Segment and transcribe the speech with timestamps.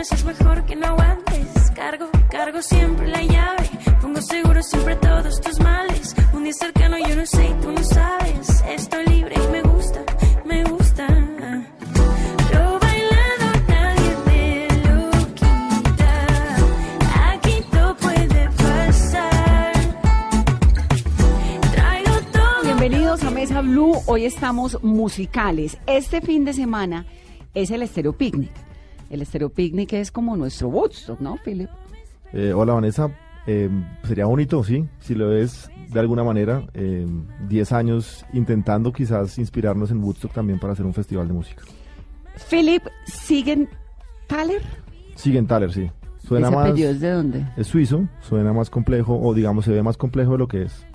[0.00, 1.70] Ganas, es mejor que no aguantes.
[1.74, 3.70] Cargo, cargo siempre la llave.
[4.00, 6.14] Pongo seguro siempre todos tus males.
[6.32, 8.64] Un día cercano yo no sé y tú no sabes.
[8.66, 10.00] Estoy libre y me gusta,
[10.46, 11.06] me gusta.
[22.62, 24.00] Bienvenidos a Mesa Blue.
[24.06, 25.76] Hoy estamos musicales.
[25.86, 27.04] Este fin de semana
[27.52, 28.69] es el Estéreo Picnic.
[29.10, 31.68] El Estéreo Picnic es como nuestro Woodstock, ¿no, Philip?
[32.32, 33.10] Eh, hola Vanessa,
[33.46, 33.68] Eh,
[34.04, 36.62] sería bonito, sí, si lo ves de alguna manera.
[36.74, 37.06] eh,
[37.48, 41.62] 10 años intentando quizás inspirarnos en Woodstock también para hacer un festival de música.
[42.50, 43.68] Philip Siguen
[44.28, 44.62] Thaler.
[45.16, 45.90] Siguen Thaler, sí.
[46.18, 46.66] Suena ¿Ese más...
[46.68, 47.46] apellido es de dónde?
[47.56, 50.86] Es suizo, suena más complejo, o digamos se ve más complejo de lo que es.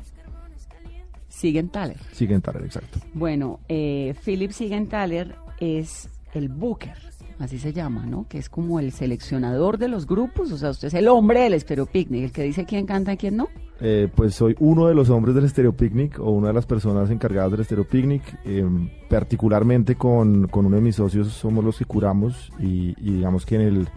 [1.28, 1.98] Siguen Thaler.
[2.14, 3.00] Siguen Thaler, exacto.
[3.14, 6.96] Bueno, eh, Philip Sigenthaler es el booker,
[7.40, 8.26] así se llama, ¿no?
[8.30, 11.54] Que es como el seleccionador de los grupos, o sea, usted es el hombre del
[11.54, 13.48] Estéreo Picnic, el que dice quién canta y quién no.
[13.82, 17.10] Eh, pues soy uno de los hombres del Stereo Picnic o una de las personas
[17.12, 18.22] encargadas del Stereo Picnic.
[18.46, 18.64] eh,
[19.10, 23.56] particularmente con, con uno de mis socios somos los que curamos y, y digamos que
[23.56, 23.88] en el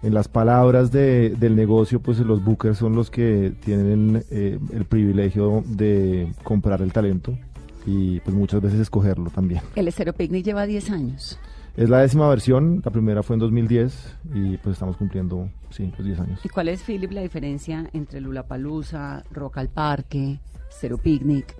[0.00, 4.84] en las palabras de- del negocio, pues los bookers son los que tienen eh, el
[4.84, 7.36] privilegio de comprar el talento
[7.84, 9.60] y pues muchas veces escogerlo también.
[9.74, 11.38] El Estéreo Picnic lleva 10 años.
[11.78, 16.04] Es la décima versión, la primera fue en 2010 y pues estamos cumpliendo, sí, los
[16.04, 16.40] 10 años.
[16.44, 21.54] ¿Y cuál es, Philip, la diferencia entre Lulapalooza, Rock al Parque, Estéreo Picnic?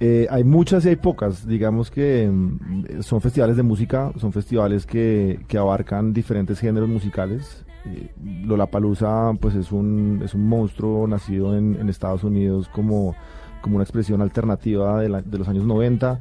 [0.00, 1.46] Eh, hay muchas y hay pocas.
[1.48, 7.64] Digamos que mm, son festivales de música, son festivales que, que abarcan diferentes géneros musicales.
[7.86, 8.10] Eh,
[8.44, 13.16] Lollapalooza pues es un, es un monstruo nacido en, en Estados Unidos como,
[13.62, 16.20] como una expresión alternativa de, la- de los años 90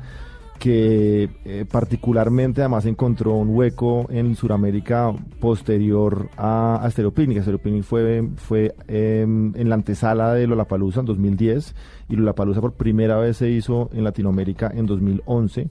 [0.59, 7.41] que eh, particularmente además encontró un hueco en Sudamérica posterior a, a Stereo Picnic.
[7.41, 11.75] Stereo Picnic fue, fue em, en la antesala de Lollapalooza en 2010
[12.09, 15.69] y Lollapalooza por primera vez se hizo en Latinoamérica en 2011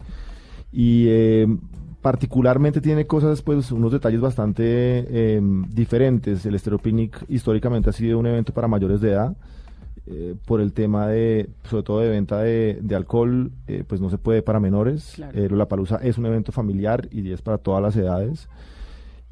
[0.72, 1.58] y em,
[2.00, 6.46] particularmente tiene cosas, pues unos detalles bastante em, diferentes.
[6.46, 9.36] El Stereo Picnic históricamente ha sido un evento para mayores de edad
[10.08, 14.08] eh, por el tema de, sobre todo de venta de, de alcohol, eh, pues no
[14.10, 15.14] se puede para menores.
[15.16, 15.38] Claro.
[15.38, 18.48] Eh, Lollapalooza es un evento familiar y es para todas las edades.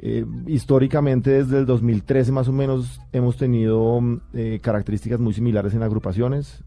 [0.00, 4.20] Eh, históricamente, desde el 2013 más o menos, hemos tenido mm,
[4.60, 6.62] características muy similares en agrupaciones.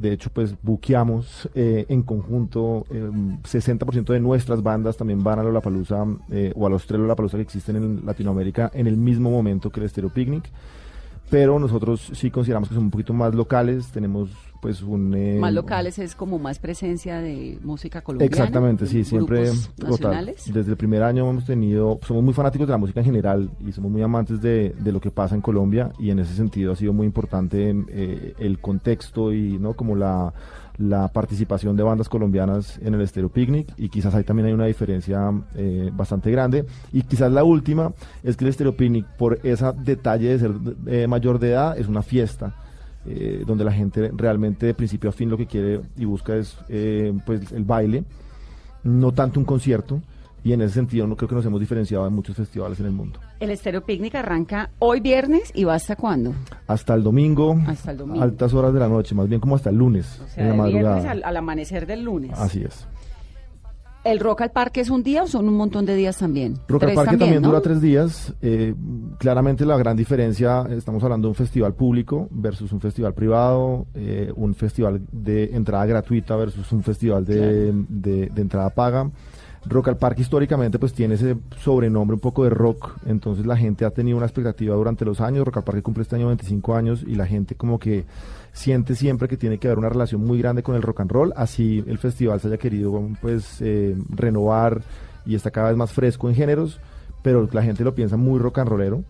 [0.00, 3.08] De hecho, pues buqueamos en conjunto, eh,
[3.44, 7.44] 60% de nuestras bandas también van a Lollapalooza eh, o a los tres Lollapalooza que
[7.44, 10.50] existen en Latinoamérica en el mismo momento que el Stereo Picnic
[11.30, 14.30] pero nosotros sí consideramos que son un poquito más locales, tenemos
[14.64, 15.14] pues un...
[15.14, 18.34] eh, Más locales es como más presencia de música colombiana.
[18.34, 20.34] Exactamente, sí, siempre total.
[20.46, 23.72] Desde el primer año hemos tenido, somos muy fanáticos de la música en general y
[23.72, 26.76] somos muy amantes de, de lo que pasa en Colombia y en ese sentido ha
[26.76, 30.32] sido muy importante eh, el contexto y no como la,
[30.78, 34.64] la participación de bandas colombianas en el Stereo Picnic y quizás ahí también hay una
[34.64, 39.66] diferencia eh, bastante grande y quizás la última es que el Stereo Picnic por ese
[39.84, 40.52] detalle de ser
[40.86, 42.54] eh, mayor de edad es una fiesta
[43.06, 46.56] eh, donde la gente realmente de principio a fin lo que quiere y busca es
[46.68, 48.04] eh, pues el baile,
[48.82, 50.00] no tanto un concierto,
[50.42, 52.92] y en ese sentido no creo que nos hemos diferenciado en muchos festivales en el
[52.92, 53.18] mundo.
[53.40, 56.34] El Estéreo Picnic arranca hoy viernes y va hasta cuándo?
[56.66, 58.22] Hasta el domingo, Hasta el domingo.
[58.22, 60.64] altas horas de la noche, más bien como hasta el lunes, O sea, en la
[60.64, 61.10] de viernes madrugada.
[61.12, 62.30] al, al amanecer del lunes.
[62.38, 62.86] Así es.
[64.04, 66.58] ¿El Rock al Parque es un día o son un montón de días también?
[66.68, 67.48] Rock al Parque también, ¿no?
[67.48, 68.34] dura tres días.
[68.42, 68.74] Eh,
[69.18, 74.30] claramente la gran diferencia, estamos hablando de un festival público versus un festival privado, eh,
[74.36, 79.10] un festival de entrada gratuita versus un festival de, de- de entrada paga.
[79.66, 83.86] Rock al Parque históricamente pues tiene ese sobrenombre un poco de rock, entonces la gente
[83.86, 87.02] ha tenido una expectativa durante los años, Rock al Parque cumple este año 25 años
[87.06, 88.04] y la gente como que
[88.54, 91.32] siente siempre que tiene que haber una relación muy grande con el rock and roll,
[91.36, 94.80] así el festival se haya querido pues eh, renovar
[95.26, 96.80] y está cada vez más fresco en géneros,
[97.22, 99.04] pero la gente lo piensa muy rock and rollero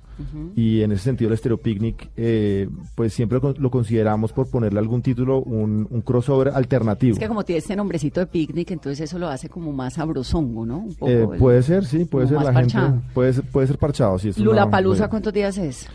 [0.55, 4.79] y en ese sentido el Stereo Picnic eh, pues siempre lo, lo consideramos por ponerle
[4.79, 7.15] algún título un, un crossover alternativo.
[7.15, 10.65] Es que como tiene este nombrecito de picnic, entonces eso lo hace como más sabrosongo,
[10.65, 10.79] ¿no?
[10.79, 12.79] Un poco Eh, el- puede ser, sí, puede ser la gente,
[13.13, 14.31] puede ser, puede ser parchado, sí.
[14.39, 15.09] Lula Palusa.
[15.11, 15.89] ¿cuántos días es?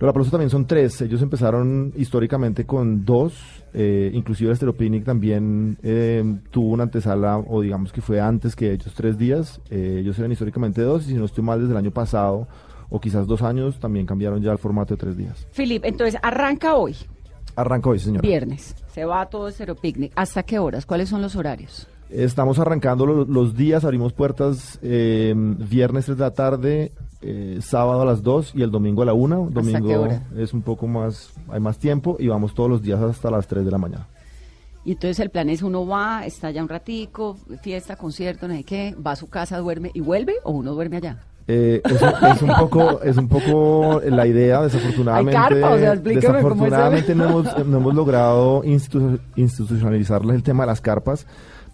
[0.00, 1.00] Lollapalooza también son tres.
[1.02, 3.34] Ellos empezaron históricamente con dos.
[3.74, 8.56] eh, inclusive el Stereo Picnic también eh, tuvo una antesala, o digamos que fue antes
[8.56, 9.60] que ellos tres días.
[9.70, 12.48] Eh, ellos eran históricamente dos, y si no estoy mal, desde el año pasado,
[12.88, 15.46] o quizás dos años, también cambiaron ya el formato de tres días.
[15.54, 16.96] Philip, entonces arranca hoy,
[17.54, 18.22] Arranca hoy, señor.
[18.22, 18.74] viernes.
[18.92, 20.12] Se va todo el Cero Picnic.
[20.16, 20.86] ¿Hasta qué horas?
[20.86, 21.86] ¿Cuáles son los horarios?
[22.08, 28.02] Estamos arrancando lo- los días, abrimos puertas eh, viernes 3 de la tarde, eh, sábado
[28.02, 29.48] a las 2 y el domingo a la 1.
[29.48, 30.08] qué Domingo
[30.38, 33.64] es un poco más, hay más tiempo y vamos todos los días hasta las 3
[33.64, 34.06] de la mañana.
[34.84, 38.64] Y entonces el plan es uno va, está allá un ratico, fiesta, concierto, no sé
[38.64, 41.18] qué, va a su casa, duerme y vuelve o uno duerme allá.
[41.48, 42.00] Eh, es,
[42.36, 45.32] es un poco, es un poco la idea, desafortunadamente.
[45.32, 50.80] Carpa, o sea, desafortunadamente no hemos, no hemos logrado institu- institucionalizar el tema de las
[50.80, 51.26] carpas,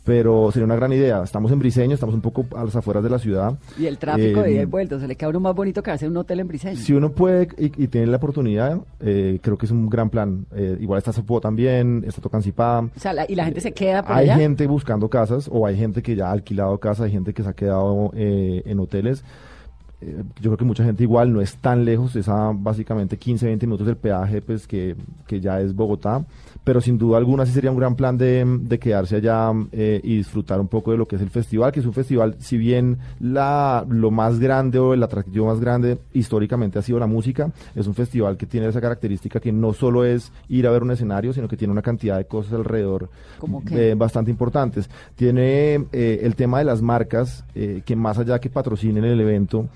[0.06, 1.20] pero sería una gran idea.
[1.24, 3.58] Estamos en Briseño, estamos un poco a las afueras de la ciudad.
[3.76, 5.82] Y el tráfico de Eh, ida y vuelta, se le queda a uno más bonito
[5.82, 6.76] que hacer un hotel en Briseño.
[6.76, 10.46] Si uno puede y, y tiene la oportunidad, eh, creo que es un gran plan.
[10.54, 12.80] Eh, igual está Sopó también, está Tocancipá.
[12.80, 14.36] O sea, la- y la gente se queda por Hay allá.
[14.36, 17.48] gente buscando casas o hay gente que ya ha alquilado casas, hay gente que se
[17.48, 19.24] ha quedado eh, en hoteles.
[20.02, 23.46] Eh, yo creo que mucha gente igual no es tan lejos, es a básicamente 15,
[23.46, 24.94] 20 minutos del peaje, pues que,
[25.26, 26.24] que ya es Bogotá,
[26.66, 30.16] pero sin duda alguna sí sería un gran plan de, de quedarse allá eh, y
[30.16, 32.98] disfrutar un poco de lo que es el festival, que es un festival, si bien
[33.20, 37.86] la, lo más grande o el atractivo más grande históricamente ha sido la música, es
[37.86, 41.32] un festival que tiene esa característica que no solo es ir a ver un escenario,
[41.32, 43.10] sino que tiene una cantidad de cosas alrededor
[43.70, 44.90] eh, bastante importantes.
[45.14, 49.68] Tiene eh, el tema de las marcas, eh, que más allá que patrocinen el evento,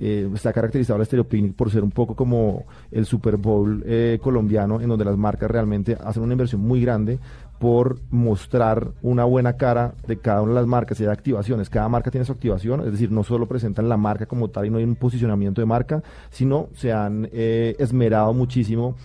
[0.00, 4.18] eh, está caracterizado el Stereo Picnic por ser un poco como el Super Bowl eh,
[4.22, 7.18] colombiano, en donde las marcas realmente hacen una inversión muy grande
[7.58, 11.70] por mostrar una buena cara de cada una de las marcas y hay activaciones.
[11.70, 14.70] Cada marca tiene su activación, es decir, no solo presentan la marca como tal y
[14.70, 18.96] no hay un posicionamiento de marca, sino se han eh, esmerado muchísimo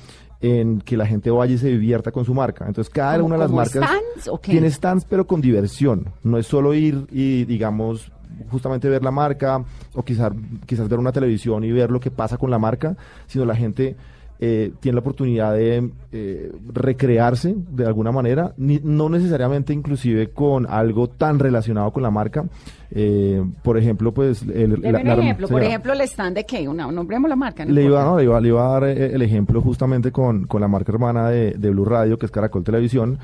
[0.41, 2.65] en que la gente vaya y se divierta con su marca.
[2.67, 6.07] Entonces, cada ¿Como- una de las marcas stands tiene stands, pero con diversión.
[6.23, 8.11] No es solo ir y, digamos,
[8.49, 9.63] justamente ver la marca
[9.93, 10.31] o quizás,
[10.65, 12.95] quizás ver una televisión y ver lo que pasa con la marca,
[13.27, 13.95] sino la gente
[14.43, 20.65] eh, tiene la oportunidad de eh, recrearse de alguna manera, ni- no necesariamente inclusive con
[20.67, 22.45] algo tan relacionado con la marca.
[22.89, 24.41] Eh, por ejemplo, pues...
[24.41, 25.67] El, Deme un la- ejemplo, por señora.
[25.67, 27.63] ejemplo, el stand de qué, una, nombremos la marca.
[27.65, 30.47] no Le iba, no, le, iba, le iba a dar eh, el ejemplo justamente con,
[30.47, 33.19] con la marca hermana de, de Blue Radio, que es Caracol Televisión.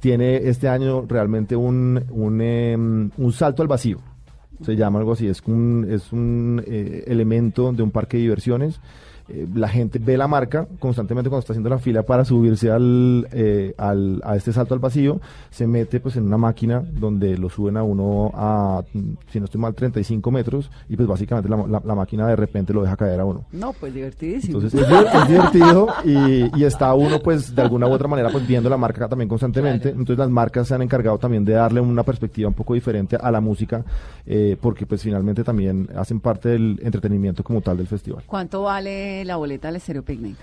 [0.00, 3.98] Tiene este año realmente un, un, em, un salto al vacío.
[4.62, 5.26] Se llama algo así.
[5.26, 8.80] Es un, es un eh, elemento de un parque de diversiones.
[9.28, 13.26] Eh, la gente ve la marca constantemente cuando está haciendo la fila para subirse al,
[13.32, 17.48] eh, al- a este salto al vacío, se mete pues en una máquina donde lo
[17.50, 19.00] suben a uno a, mm,
[19.32, 22.72] si no estoy mal, 35 metros y pues básicamente la, la- la máquina de repente
[22.72, 23.44] lo deja caer a uno.
[23.52, 24.58] No, pues divertidísimo.
[24.60, 28.28] Entonces es, diver- es divertido y, y está uno pues de alguna u otra manera
[28.30, 29.88] pues viendo la marca también constantemente.
[29.88, 33.30] Entonces las marcas se han encargado también de darle una perspectiva un poco diferente a
[33.32, 33.84] la música
[34.24, 38.22] eh, porque pues finalmente también hacen parte del entretenimiento como tal del festival.
[38.26, 40.36] ¿Cuánto vale la boleta del Stereo Picnic?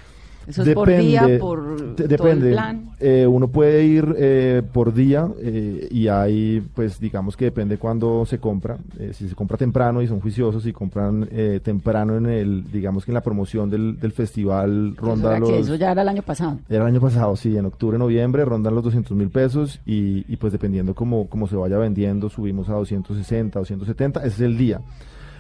[0.46, 2.52] Eso es por día, por de- todo el depende.
[2.52, 2.90] plan.
[3.00, 8.26] Eh, uno puede ir eh, por día eh, y hay, pues digamos que depende cuándo
[8.26, 8.78] se compra.
[9.00, 13.06] Eh, si se compra temprano y son juiciosos, si compran eh, temprano en el, digamos
[13.06, 15.50] que en la promoción del, del festival ronda los...
[15.50, 16.60] que eso ya era el año pasado.
[16.68, 20.36] Era el año pasado, sí, en octubre, noviembre rondan los 200 mil pesos y, y
[20.36, 24.82] pues dependiendo cómo, cómo se vaya vendiendo, subimos a 260, 270, ese es el día,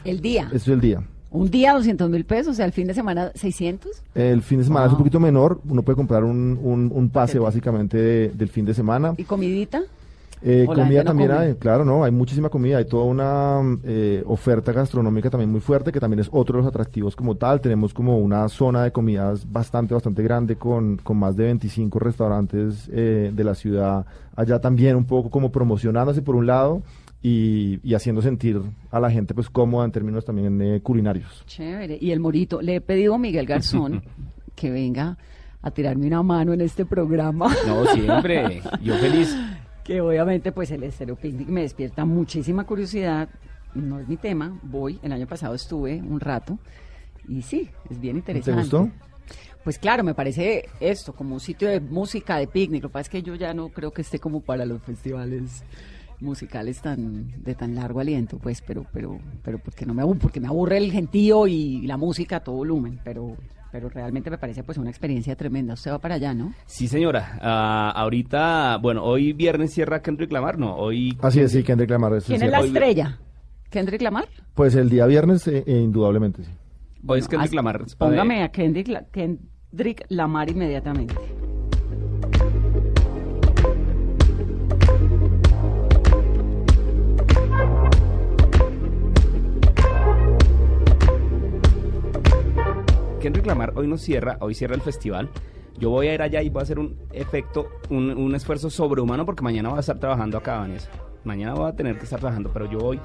[0.05, 0.45] El día.
[0.47, 1.03] ese es el día.
[1.33, 3.91] Un día 200 mil pesos, o sea, el fin de semana 600.
[4.13, 5.03] El fin de semana es un Wow.
[5.03, 9.15] poquito menor, uno puede comprar un, un, un pase básicamente de- del fin de semana.
[9.17, 9.81] ¿Y comidita?
[10.45, 13.61] Eh, ¿O la comida no también hay, claro, no, hay muchísima comida, hay toda una
[13.85, 17.61] eh, oferta gastronómica también muy fuerte, que también es otro de los atractivos como tal.
[17.61, 22.89] Tenemos como una zona de comidas bastante, bastante grande con, con más de 25 restaurantes
[22.91, 26.81] eh, de la ciudad, allá también un poco como promocionándose por un lado
[27.25, 28.61] y, y haciendo sentir
[28.91, 31.43] a la gente pues cómoda en términos también eh, culinarios.
[31.47, 31.97] Chévere.
[31.99, 34.03] Y el morito, le he pedido a Miguel Garzón
[34.55, 35.17] que venga
[35.61, 37.55] a tirarme una mano en este programa.
[37.65, 38.61] No, siempre.
[38.81, 39.35] Yo feliz.
[39.85, 43.29] que obviamente pues el Estéreo Picnic me despierta muchísima curiosidad.
[43.73, 46.59] No es mi tema, voy, el año pasado estuve un rato
[47.27, 48.51] y sí, es bien interesante.
[48.51, 48.91] ¿Te gustó?
[49.63, 52.83] Pues claro, me parece esto, como un sitio de música, de picnic.
[52.83, 55.63] Lo que pasa es que yo ya no creo que esté como para los festivales
[56.23, 60.39] musicales tan de tan largo aliento, pues, pero pero pero porque no me aburre, porque
[60.39, 63.35] me aburre el gentío y la música a todo volumen, pero
[63.71, 65.73] pero realmente me parece pues una experiencia tremenda.
[65.73, 66.53] Usted va para allá, ¿no?
[66.67, 67.39] Sí, señora.
[67.41, 70.75] Ah, ahorita, bueno, hoy viernes cierra Kendrick Lamar, ¿no?
[70.75, 72.13] Hoy Así es, sí, Kendrick Lamar.
[72.13, 73.19] es ¿Quién es la estrella?
[73.71, 74.27] ¿Kendrick Lamar?
[74.53, 76.51] Pues el día viernes, eh, eh, indudablemente, sí.
[77.07, 77.83] Hoy es Kendrick Lamar.
[77.97, 81.15] Póngame a Kendrick, Kendrick Lamar inmediatamente.
[93.23, 95.29] Kendrick Lamar hoy nos cierra, hoy cierra el festival.
[95.79, 99.25] Yo voy a ir allá y voy a hacer un efecto, un, un esfuerzo sobrehumano
[99.25, 100.89] porque mañana voy a estar trabajando acá, Vanessa.
[101.23, 102.99] Mañana voy a tener que estar trabajando, pero yo voy.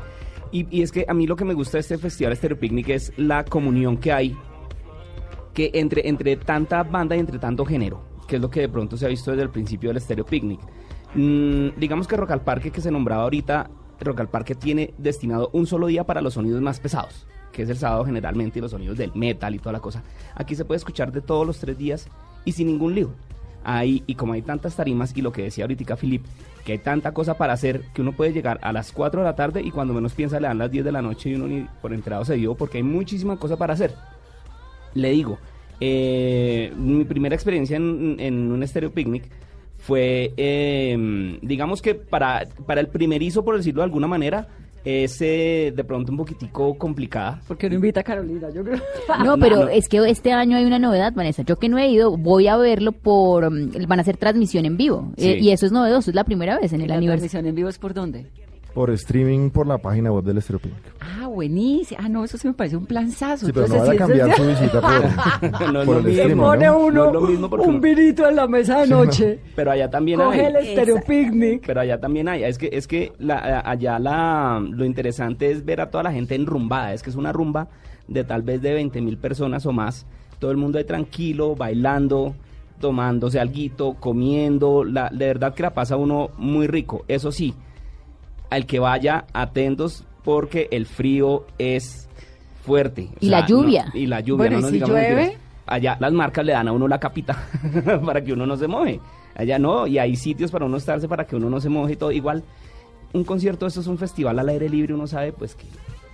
[0.50, 2.88] Y, y es que a mí lo que me gusta de este festival Stereo Picnic
[2.88, 4.36] es la comunión que hay
[5.54, 8.96] que entre, entre tanta banda y entre tanto género, que es lo que de pronto
[8.96, 10.58] se ha visto desde el principio del Stereo Picnic.
[11.14, 13.70] Mm, digamos que Rock al Parque que se nombraba ahorita,
[14.00, 17.28] Rock al Parque tiene destinado un solo día para los sonidos más pesados,
[17.58, 20.04] que es el sábado generalmente y los sonidos del metal y toda la cosa.
[20.36, 22.08] Aquí se puede escuchar de todos los tres días
[22.44, 23.10] y sin ningún lío.
[23.64, 26.24] Ahí, y como hay tantas tarimas y lo que decía ahorita Filip,
[26.64, 29.34] que hay tanta cosa para hacer que uno puede llegar a las 4 de la
[29.34, 31.66] tarde y cuando menos piensa le dan las 10 de la noche y uno ni
[31.82, 33.92] por enterado se dio porque hay muchísima cosa para hacer
[34.94, 35.38] le digo,
[35.80, 39.24] eh, mi primera experiencia en, un estéreo picnic
[39.78, 44.48] fue, eh, digamos que para, para el primerizo, por decirlo de alguna manera,
[44.88, 47.40] es eh, de pronto un poquitico complicada.
[47.46, 48.78] Porque no invita a Carolina, yo creo.
[49.24, 51.42] No, pero es que este año hay una novedad, Vanessa.
[51.42, 53.50] Yo que no he ido, voy a verlo por...
[53.50, 55.12] mm, Van a hacer transmisión en vivo.
[55.16, 55.28] Sí.
[55.28, 57.20] Eh, y eso es novedoso, es la primera vez en el ¿La aniversario.
[57.30, 58.26] transmisión en vivo es por dónde?
[58.74, 60.74] Por streaming por la página web del Picnic.
[61.00, 62.00] Ah, buenísimo.
[62.02, 63.46] Ah, no, eso sí me parece un planzazo.
[63.46, 65.94] Sí, pero no Entonces, vaya a sí, eso cambiar es- su visita por, No por
[65.94, 66.08] lo el mismo.
[66.10, 66.78] streaming, pone ¿no?
[66.78, 69.40] uno No mismo un vinito en la mesa de noche.
[69.54, 70.68] Pero allá también Coge el hay.
[70.68, 71.62] estéreo picnic.
[71.66, 72.42] Pero allá también hay.
[72.44, 76.34] Es que, es que la- allá la, lo interesante es ver a toda la gente
[76.34, 76.92] enrumbada.
[76.92, 77.68] Es que es una rumba
[78.08, 80.06] de tal vez de 20 mil personas o más.
[80.40, 82.34] Todo el mundo ahí tranquilo, bailando,
[82.80, 84.82] tomándose alguito, comiendo.
[84.84, 87.04] La, de verdad que la pasa uno muy rico.
[87.08, 87.54] Eso sí,
[88.50, 92.06] al que vaya, atentos porque el frío es
[92.62, 93.08] fuerte.
[93.14, 93.86] O Y la lluvia.
[93.86, 94.36] no- y la lluvia.
[94.50, 95.14] Bueno, no ¿y nos si digamos llueve?
[95.14, 95.42] mentiras.
[95.66, 97.46] Allá las marcas le dan a uno la capita
[98.04, 99.00] para que uno no se moje.
[99.34, 101.96] Allá no, y hay sitios para uno estarse para que uno no se moje y
[101.96, 102.12] todo.
[102.12, 102.44] Igual,
[103.14, 105.64] un concierto, esto es un festival al aire libre, uno sabe pues que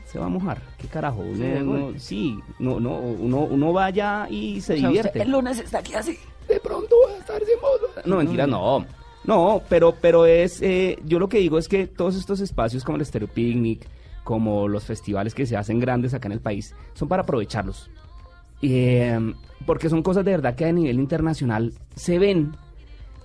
[0.04, 0.58] se va a mojar.
[0.78, 1.20] ¿Qué carajo?
[1.20, 5.08] Uno, de uno- sí, no, no, uno, uno vaya y se O sea, divierte.
[5.08, 6.16] usted el lunes está aquí así.
[8.04, 8.86] No, mentira, no.
[9.24, 12.98] No, pero, pero es, eh, yo lo que digo es que todos estos espacios como
[12.98, 13.86] el Stereo Picnic,
[14.24, 17.90] como los festivales que se hacen grandes acá en el país, son para aprovecharlos.
[18.62, 19.18] Eh,
[19.66, 22.56] porque son cosas de verdad que a nivel internacional se ven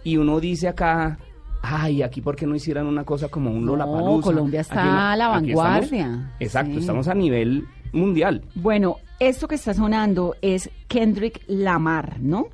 [0.03, 1.17] y uno dice acá,
[1.61, 4.23] ay, aquí por qué no hicieran una cosa como un No, Lollapalooza.
[4.23, 6.31] Colombia está Aquí no- a la aquí estamos- vanguardia.
[6.39, 6.79] exacto, Sí.
[6.79, 8.43] estamos a nivel mundial.
[8.55, 12.47] Bueno, esto que está sonando es Kendrick Lamar, ¿no?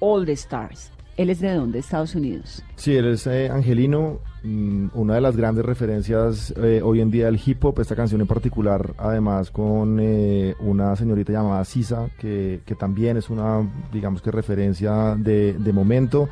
[0.00, 0.90] All the Stars.
[1.16, 1.78] ¿Él es de dónde?
[1.80, 2.62] Estados Unidos.
[2.76, 7.40] Sí, él es eh, Angelino, una de las grandes referencias eh, hoy en día del
[7.44, 12.74] hip hop, esta canción en particular, además con eh, una señorita llamada Sisa, que, que
[12.74, 16.28] también es una, digamos que referencia de, de momento.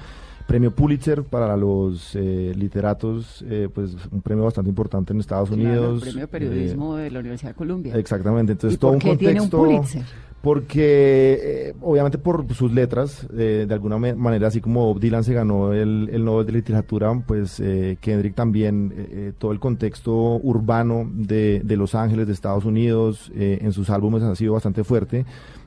[0.47, 5.63] Premio Pulitzer para los eh, literatos, eh, pues un premio bastante importante en Estados Claro,
[5.63, 5.95] Unidos.
[5.95, 7.95] el premio de periodismo de la Universidad de Columbia.
[7.95, 9.93] Eh, exactamente, entonces ¿Y todo por un qué tiene un contexto.
[9.93, 10.30] Pulitzer?
[10.43, 15.35] Porque, eh, obviamente, por sus letras, eh, de alguna manera, así como Bob Dylan se
[15.35, 20.13] ganó el, el Nobel de Literatura, pues eh, Kendrick también, eh, eh, todo el contexto
[20.43, 25.27] urbano de, de Los Ángeles, de Estados Unidos, en sus álbumes ha sido bastante fuerte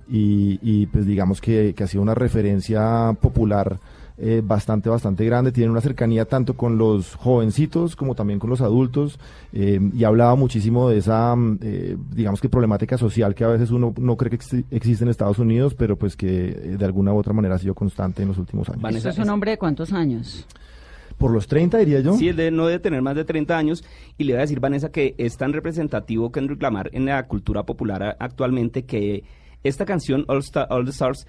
[0.09, 3.79] y, y, pues digamos que, que ha sido una referencia popular
[4.25, 5.51] eh, bastante, bastante grande.
[5.51, 9.19] Tiene una cercanía tanto con los jovencitos como también con los adultos
[9.51, 13.71] eh, y hablaba muchísimo de esa, mm, eh, digamos que problemática social que a veces
[13.71, 17.11] uno no cree que exi- existe en Estados Unidos, pero pues que eh, de alguna
[17.13, 18.81] u otra manera ha sido constante en los últimos años.
[18.81, 20.47] Vanessa, ¿Esto es un hombre de cuántos años?
[21.17, 22.13] Por los 30 diría yo.
[22.15, 23.83] Sí, él de- no debe tener más de 30 años.
[24.17, 27.63] Y le voy a decir, Vanessa, que es tan representativo Kendrick Lamar en la cultura
[27.63, 29.23] popular actualmente que
[29.63, 31.27] esta canción, All, Star- All the Stars,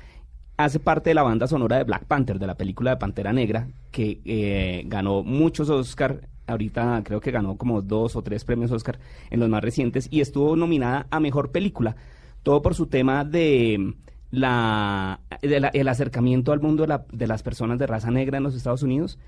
[0.56, 3.68] hace parte de la banda sonora de Black Panther, de la película de Pantera Negra,
[3.90, 8.98] que eh, ganó muchos Oscar ahorita creo que ganó como dos o tres premios Oscar
[9.30, 11.96] en los más recientes y estuvo nominada a Mejor Película.
[12.42, 13.94] Todo por su tema de
[14.30, 18.54] la, el acercamiento al mundo de, la- de las personas de raza negra en los
[18.54, 19.18] Estados Unidos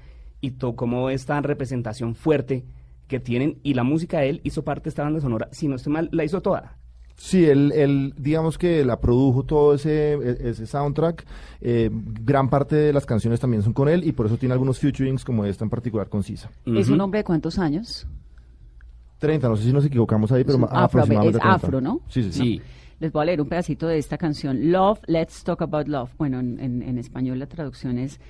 [0.43, 2.65] y como esta representación fuerte
[3.09, 5.77] que tienen y la música de él hizo parte de esta banda sonora, si no
[5.77, 6.77] estoy mal, la hizo toda.
[7.19, 11.25] Sí, él, él, digamos que la produjo todo ese, e- ese soundtrack.
[11.63, 14.79] eh, gran parte de las canciones también son con él y por eso tiene algunos
[14.79, 16.51] featurings como esta en particular con Sisa.
[16.67, 18.07] ¿Es un hombre de cuántos años?
[19.19, 21.55] 30, no sé si nos equivocamos ahí, pero afro- aproximadamente es 30.
[21.55, 22.01] afro, ¿no?
[22.09, 22.39] Sí, sí, sí.
[22.39, 22.63] Sí.
[23.01, 24.71] Les voy a leer un pedacito de esta canción.
[24.71, 26.11] Love, Let's Talk About Love.
[26.19, 28.21] Bueno, en, en- en español la traducción es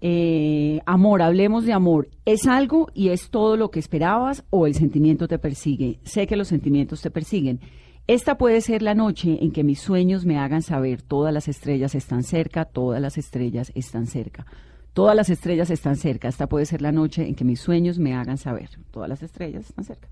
[0.00, 2.08] eh, Amor, hablemos de amor.
[2.24, 6.00] ¿Es algo y es todo lo que esperabas o el sentimiento te persigue?
[6.04, 7.60] Sé que los sentimientos te persiguen.
[8.06, 11.94] Esta puede ser la noche en que mis sueños me hagan saber todas las estrellas
[11.94, 14.46] están cerca, todas las estrellas están cerca.
[14.92, 16.28] Todas las estrellas están cerca.
[16.28, 18.70] Esta puede ser la noche en que mis sueños me hagan saber.
[18.90, 20.08] Todas las estrellas están cerca.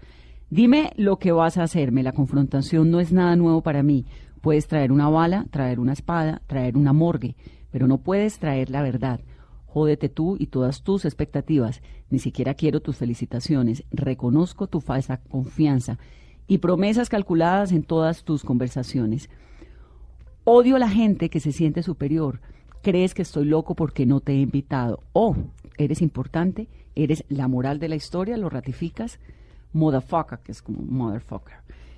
[0.50, 2.02] Dime lo que vas a hacerme.
[2.02, 4.04] La confrontación no es nada nuevo para mí.
[4.42, 7.34] Puedes traer una bala, traer una espada, traer una morgue,
[7.70, 9.20] pero no puedes traer la verdad.
[9.74, 11.82] Jódete tú y todas tus expectativas.
[12.08, 13.82] Ni siquiera quiero tus felicitaciones.
[13.90, 15.98] Reconozco tu falsa confianza
[16.46, 19.28] y promesas calculadas en todas tus conversaciones.
[20.44, 22.40] Odio a la gente que se siente superior.
[22.82, 25.02] Crees que estoy loco porque no te he invitado.
[25.12, 25.34] Oh,
[25.76, 29.18] eres importante, eres la moral de la historia, lo ratificas.
[29.72, 31.56] Motherfucker, que es como motherfucker.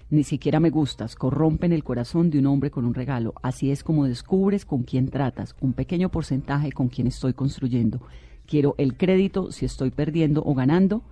[0.09, 3.35] Ni siquiera me gustas, corrompen el corazón de un hombre con un regalo.
[3.43, 8.01] Así es como descubres con quién tratas, un pequeño porcentaje con quien estoy construyendo.
[8.47, 11.03] Quiero el crédito si estoy perdiendo o ganando.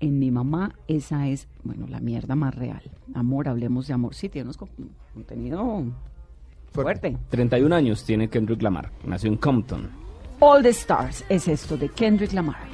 [0.00, 2.82] En mi mamá, esa es, bueno, la mierda más real.
[3.14, 4.14] Amor, hablemos de amor.
[4.14, 4.56] Sí, tiene unos
[5.12, 5.84] contenido
[6.72, 7.18] fuerte.
[7.28, 9.90] 31 años tiene Kendrick Lamar, nació en Compton.
[10.40, 12.72] All the Stars es esto de Kendrick Lamar.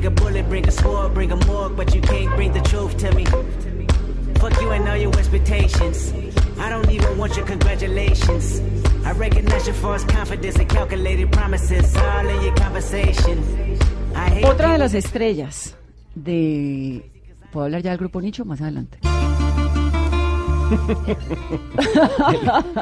[0.00, 2.96] Bring a bullet, bring a sword, bring a morgue, but you can't bring the truth
[2.98, 3.24] to me.
[4.38, 6.12] Fuck you and all your expectations.
[6.60, 8.60] I don't even want your congratulations.
[9.04, 13.38] I recognize your false confidence and calculated promises all in your conversation.
[14.14, 15.74] I hate Otra de las estrellas
[16.14, 17.02] de...
[17.50, 18.44] ¿Puedo hablar ya del grupo Nicho?
[18.44, 18.98] Más adelante.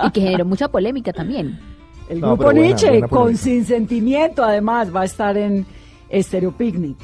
[0.07, 1.59] Y que generó mucha polémica también.
[2.09, 3.37] El No, grupo buena, Nietzsche, buena con.
[3.37, 5.67] Sin Sentimiento, además, va a estar en
[6.13, 6.97] Stereo Picnic.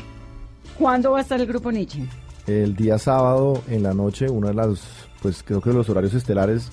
[0.78, 2.06] ¿Cuándo va a estar el grupo Nietzsche?
[2.46, 4.82] El día sábado en la noche, uno de los,
[5.20, 6.70] pues creo que los horarios estelares,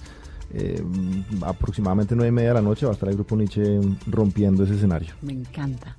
[0.52, 0.82] eh,
[1.44, 4.76] aproximadamente nueve y media de la noche va a estar el grupo Nietzsche rompiendo ese
[4.76, 5.14] escenario.
[5.22, 5.96] Me encanta.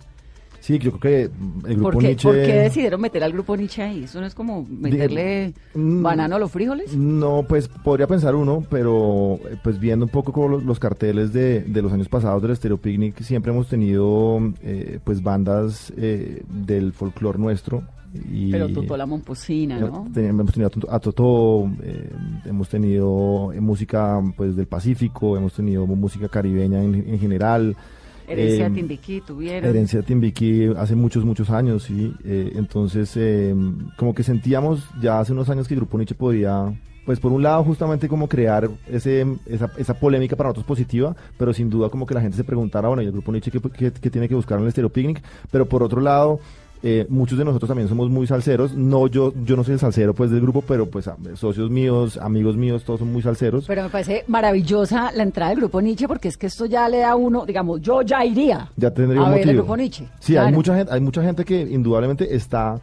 [0.71, 2.29] Sí, yo creo que el grupo ¿Por qué, Nietzsche...
[2.29, 4.05] por qué decidieron meter al grupo Nietzsche ahí?
[4.05, 6.97] ¿Eso no es como meterle Mm, banano a los frijoles?
[6.97, 11.33] No, pues podría pensar uno, pero eh, pues viendo un poco como los, los carteles
[11.33, 16.43] de, de los años pasados del Stereo Picnic, siempre hemos tenido eh, pues bandas eh,
[16.49, 17.83] del folclore nuestro.
[18.29, 20.09] Y, Pero Totó la Momposina, ¿no?
[20.17, 22.11] Hemos tenido a Toto- a Totó, eh,
[22.45, 27.77] hemos tenido eh, música pues del Pacífico, hemos tenido música caribeña en, en general.
[28.31, 29.69] Herencia eh, Timbiquí tuvieron.
[29.69, 32.15] Herencia Timbiquí hace muchos, muchos años, sí.
[32.25, 33.55] Eh, entonces, eh,
[33.97, 36.73] como que sentíamos ya hace unos años que el Grupo Nietzsche podía,
[37.05, 41.53] pues por un lado justamente como crear ese, esa, esa polémica para nosotros positiva, pero
[41.53, 43.93] sin duda como que la gente se preguntara, bueno, ¿y el Grupo Nietzsche qué, qué-
[43.93, 45.23] qué tiene que buscar en el Stereo Picnic?
[45.51, 46.41] Pero por otro lado...
[46.83, 50.15] eh, muchos de nosotros también somos muy salseros, no yo yo no soy el salsero
[50.15, 53.67] pues del grupo, pero pues socios míos, amigos míos, todos son muy salseros.
[53.67, 56.99] Pero me parece maravillosa la entrada del grupo Nietzsche porque es que esto ya le
[56.99, 59.51] da a uno, digamos, yo ya iría ya tendría a un ver motivo.
[59.51, 60.07] el grupo Nietzsche.
[60.21, 60.49] Sí, Claro.
[60.49, 62.81] hay mucha gente, hay mucha gente que indudablemente está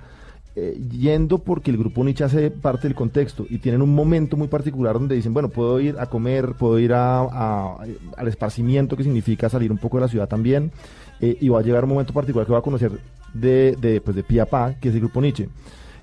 [0.56, 4.48] eh, yendo porque el grupo Nietzsche hace parte del contexto y tienen un momento muy
[4.48, 7.78] particular donde dicen, bueno, puedo ir a comer, puedo ir a, a-
[8.16, 10.72] al esparcimiento que significa salir un poco de la ciudad también
[11.20, 12.92] eh, y va a llegar un momento particular que va a conocer
[13.34, 15.48] de, de, pues de pa, que es el grupo Nietzsche.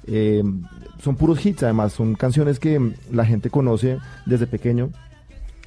[0.06, 0.42] Eh,
[1.02, 4.90] son puros hits, además, son canciones que la gente conoce desde pequeño.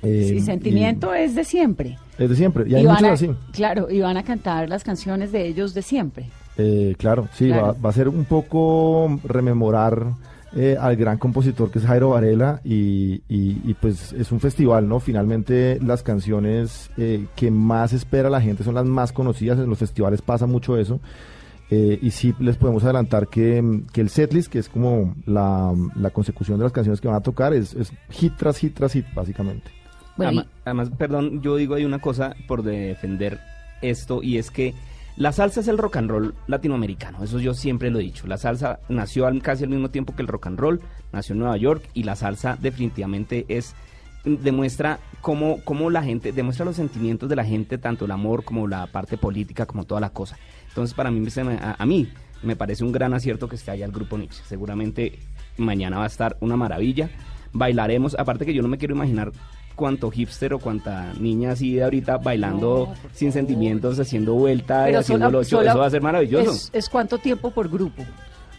[0.04, 1.98] eh, Sí, sentimiento es de siempre.
[2.20, 3.30] es de siempre, y hay muchos a- así.
[3.52, 6.28] Claro, y van a cantar las canciones de ellos de siempre.
[6.58, 7.68] Eh, claro, sí, Claro.
[7.68, 10.14] Va, va a ser un poco rememorar
[10.56, 14.88] eh, al gran compositor que es Jairo Varela y, y- y, pues es un festival,
[14.88, 15.00] ¿no?
[15.00, 19.78] Finalmente las canciones eh, que más espera la gente son las más conocidas, en los
[19.78, 21.00] festivales pasa mucho eso.
[21.70, 25.74] Eh, y sí les podemos adelantar que, mm, que el setlist, que es como la,
[25.96, 28.94] la consecución de las canciones que van a tocar, es, es hit tras hit tras
[28.94, 29.70] hit, básicamente.
[30.16, 33.40] Bueno, además, perdón, yo digo hay una cosa por defender
[33.82, 34.74] esto y es que
[35.16, 38.26] la salsa es el rock and roll latinoamericano, eso yo siempre lo he dicho.
[38.28, 41.40] La salsa nació al- casi al mismo tiempo que el rock and roll, nació en
[41.40, 43.76] Nueva York y la salsa definitivamente es
[44.26, 48.68] demuestra cómo, cómo la gente, demuestra los sentimientos de la gente, tanto el amor como
[48.68, 50.38] la parte política, como toda la cosa.
[50.78, 52.08] Entonces, para mí, se me- a, a mí
[52.44, 54.44] me parece un gran acierto que esté allá el grupo Nietzsche.
[54.48, 55.18] Seguramente
[55.58, 57.10] mañana va a estar una maravilla.
[57.52, 59.32] Bailaremos, aparte que yo no me quiero imaginar
[59.76, 65.00] cuánto hipster o cuánta niña así de ahorita bailando sin sentimientos, haciendo vuelta y Pero
[65.00, 66.52] haciendo sola- Eso va a ser maravilloso.
[66.52, 68.04] Es, es cuánto tiempo por grupo.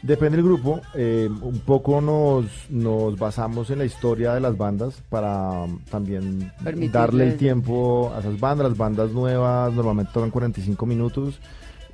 [0.03, 5.03] Depende del grupo, eh, un poco nos, nos basamos en la historia de las bandas
[5.09, 8.71] para um, también Permitirle- darle el tiempo a esas bandas.
[8.71, 11.39] Las bandas nuevas normalmente tocan 45 minutos.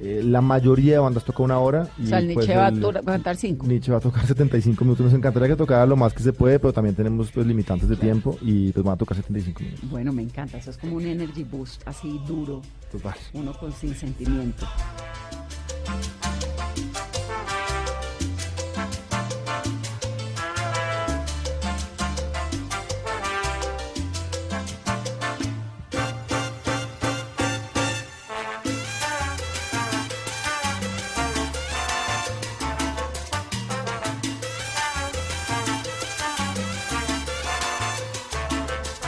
[0.01, 1.89] Eh, la mayoría de bandas toca una hora.
[2.03, 3.67] O sea, el pues, Nietzsche va a el- cantar cinco.
[3.67, 5.05] Nietzsche va a tocar 75 minutos.
[5.07, 7.97] Nos encantaría que tocara lo más que se puede, pero también tenemos pues limitantes de
[7.97, 9.91] tiempo y pues van a tocar 75 minutos.
[9.91, 10.59] Bueno, me encanta.
[10.59, 12.61] Eso es como un energy boost así duro.
[12.91, 13.15] Total.
[13.35, 14.67] Uno con sin sentimiento.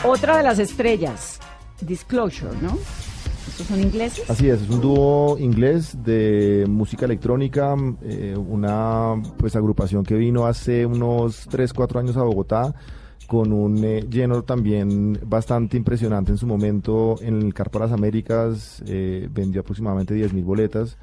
[0.07, 1.37] Otra de las estrellas,
[1.81, 2.77] Disclosure, ¿no?
[3.49, 4.29] ¿Estos son ingleses?
[4.29, 10.45] Así es, es un dúo inglés de música electrónica, eh, una pues agrupación que vino
[10.45, 12.73] hace unos 3, 4 años a Bogotá
[13.27, 18.81] con un eh, lleno también bastante impresionante en su momento en el Carpa Las Américas,
[18.87, 20.97] eh, vendió aproximadamente 10.000 boletas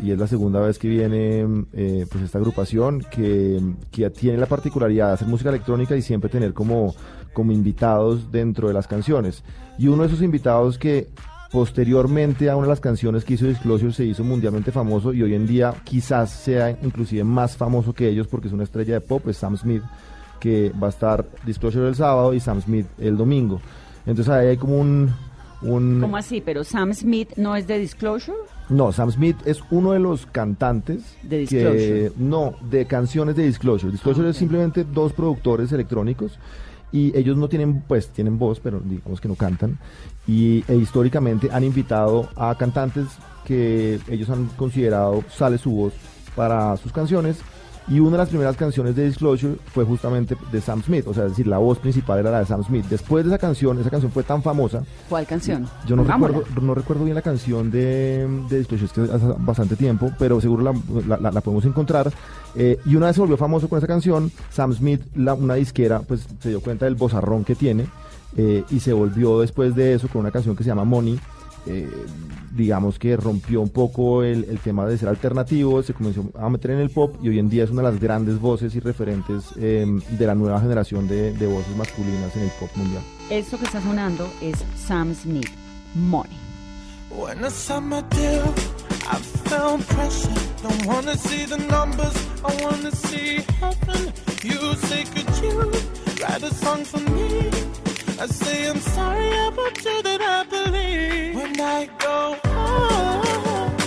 [0.00, 4.46] y es la segunda vez que viene eh, pues esta agrupación que, que tiene la
[4.46, 6.94] particularidad de hacer música electrónica y siempre tener como,
[7.36, 9.44] como invitados dentro de las canciones.
[9.76, 11.08] Y uno de esos invitados que
[11.52, 15.34] posteriormente a una de las canciones que hizo Disclosure se hizo mundialmente famoso y hoy
[15.34, 19.28] en día quizás sea inclusive más famoso que ellos porque es una estrella de pop,
[19.28, 19.82] es Sam Smith,
[20.40, 23.60] que va a estar Disclosure el sábado y Sam Smith el domingo.
[24.06, 25.12] Entonces ahí hay como un...
[25.60, 26.40] un ¿Cómo así?
[26.40, 28.38] ¿Pero Sam Smith no es de Disclosure?
[28.70, 32.12] no, Sam Smith es uno de los cantantes De que Disclosure.
[32.16, 33.92] no, de canciones de Disclosure.
[33.92, 36.38] Disclosure Ah, es simplemente dos productores electrónicos
[36.92, 39.78] y ellos no tienen, pues, tienen voz, pero digamos que no cantan.
[40.26, 43.06] Y e históricamente han invitado a cantantes
[43.44, 45.92] que ellos han considerado sale su voz
[46.34, 47.38] para sus canciones.
[47.88, 51.24] Y una de las primeras canciones de Disclosure fue justamente de Sam Smith, o sea,
[51.24, 52.84] es decir, la voz principal era la de Sam Smith.
[52.90, 55.68] Después de esa canción, esa canción fue tan famosa ¿Cuál canción?
[55.86, 59.76] yo no recuerdo, no recuerdo bien la canción de, de Disclosure, es que hace bastante
[59.76, 60.74] tiempo, pero seguro la,
[61.06, 62.12] la- la- la podemos encontrar.
[62.56, 66.00] Eh, y una vez se volvió famoso con esa canción, Sam Smith, la- una disquera,
[66.00, 67.86] pues se dio cuenta del bozarrón que tiene
[68.36, 71.20] eh, y se volvió después de eso con una canción que se llama Money.
[71.66, 71.88] Eh,
[72.54, 76.70] digamos que rompió un poco el, el tema de ser alternativo, se comenzó a meter
[76.72, 79.44] en el pop y hoy en día es una de las grandes voces y referentes
[79.58, 83.02] eh, de la nueva generación de, de voces masculinas en el pop mundial.
[83.30, 85.50] Esto que está sonando es Sam Smith,
[85.94, 86.38] Money.
[87.10, 88.44] When the summer deal,
[89.10, 89.16] I
[89.48, 90.34] felt pressure.
[90.62, 94.12] Don't wanna see the numbers, I wanna see heaven.
[94.42, 95.70] You say, could you
[96.20, 97.65] write a song for me?
[98.18, 101.34] I say, I'm sorry about you that I believe.
[101.36, 102.36] When I go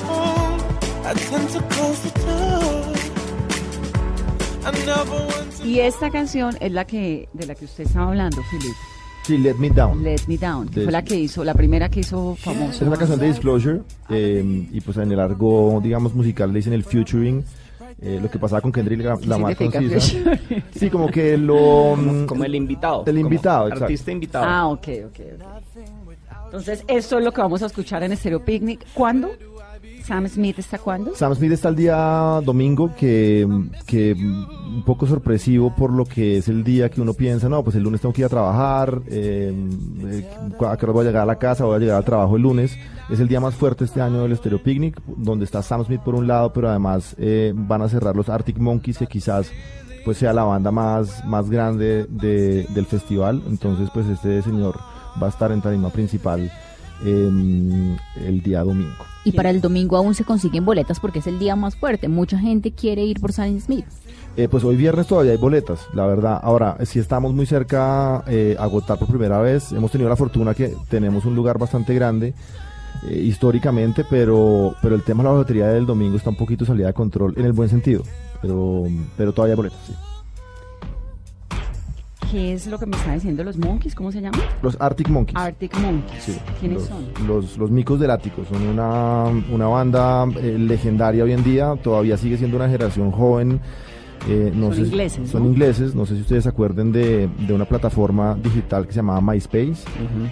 [0.07, 0.61] home,
[1.05, 2.93] I tend to close the door.
[4.65, 5.65] I never want to.
[5.67, 8.75] Y esta canción es la que de la que usted estaba hablando, Philip.
[9.25, 10.03] Sí, Let Me Down.
[10.03, 12.71] Let Me Down, que De- fue la que hizo, la primera que hizo famosa.
[12.73, 16.73] Es una canción de Disclosure eh, y pues en el argot, digamos, musical le dicen
[16.73, 17.43] el featuring.
[18.01, 20.17] Eh, lo que pasaba con Kendrick Lam- ¿Qué Lamar con significa SZA.
[20.37, 20.63] featuring?
[20.73, 21.95] Sí, como que lo...
[21.95, 23.03] mm, Como el invitado.
[23.05, 23.85] El invitado, exacto.
[23.85, 24.45] Artista invitado.
[24.47, 25.45] Ah, ok, ok, ok.
[26.45, 28.85] Entonces, esto es lo que vamos a escuchar en Stereo Picnic.
[28.93, 29.29] ¿Cuándo?
[30.09, 31.15] Sam Smith está cuándo?
[31.15, 33.47] Sam Smith está el día domingo, que,
[33.85, 37.75] que un poco sorpresivo por lo que es el día que uno piensa, no, pues
[37.75, 39.53] el lunes tengo que ir a trabajar, eh,
[40.01, 42.75] eh, a voy a llegar a la casa, voy a llegar al trabajo el lunes.
[43.09, 46.15] Es el día más fuerte este año del Stereo Picnic, donde está Sam Smith por
[46.15, 49.51] un lado, pero además eh, van a cerrar los Arctic Monkeys, que quizás
[50.05, 53.43] pues sea la banda más, más grande de- del festival.
[53.47, 54.79] Entonces, pues este señor
[55.21, 56.51] va a estar en tarima principal
[57.05, 57.95] em,
[58.25, 59.05] el día domingo.
[59.29, 62.07] Y para el domingo aún se consiguen boletas porque es el día más fuerte.
[62.07, 63.85] Mucha gente quiere ir por Sam Smith.
[64.35, 66.39] Eh, pues hoy viernes todavía hay boletas, la verdad.
[66.41, 70.55] Ahora, si estamos muy cerca eh, a agotar por primera vez, hemos tenido la fortuna
[70.55, 72.33] que tenemos un lugar bastante grande
[73.07, 76.87] eh, históricamente, pero, pero el tema de la boletería del domingo está un poquito salida
[76.87, 78.01] de control en el buen sentido.
[78.41, 79.93] Pero, pero todavía hay boletas, sí.
[82.31, 83.95] ¿Qué es lo que me está diciendo los Monkeys?
[83.95, 84.37] ¿Cómo se llama?
[84.61, 85.35] Los Arctic Monkeys.
[85.35, 86.23] Arctic Monkeys.
[86.23, 87.27] Sí, ¿Quiénes los, son?
[87.27, 88.45] Los, los micos del ático.
[88.45, 91.75] Son una, una banda eh, legendaria hoy en día.
[91.81, 93.59] Todavía sigue siendo una generación joven.
[94.27, 95.49] Eh, no Son sé ingleses, Son ¿no?
[95.49, 95.95] ingleses.
[95.95, 99.75] No sé si ustedes se acuerden de, de una plataforma digital que se llamaba MySpace.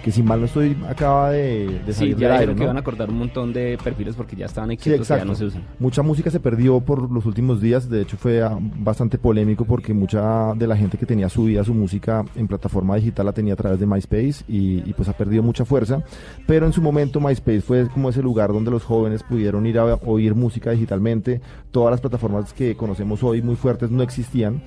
[0.04, 2.38] Que si mal no estoy, acaba de, de Sí, salir ya del aire.
[2.38, 2.66] dijeron que ¿no?
[2.68, 5.34] van a acordar un montón de perfiles porque ya estaban Sí, exentos y ya no
[5.34, 5.62] se usan.
[5.78, 7.88] Mucha música se perdió por los últimos días.
[7.88, 11.74] De hecho, fue ah, bastante polémico porque mucha de la gente que tenía subida su
[11.74, 15.42] música en plataforma digital la tenía a través de MySpace y, y, pues ha perdido
[15.42, 16.02] mucha fuerza.
[16.46, 19.84] Pero en su momento MySpace fue como ese lugar donde los jóvenes pudieron ir a
[20.04, 21.40] oír música digitalmente.
[21.70, 24.62] Todas las plataformas que conocemos hoy muy fuertes no existían.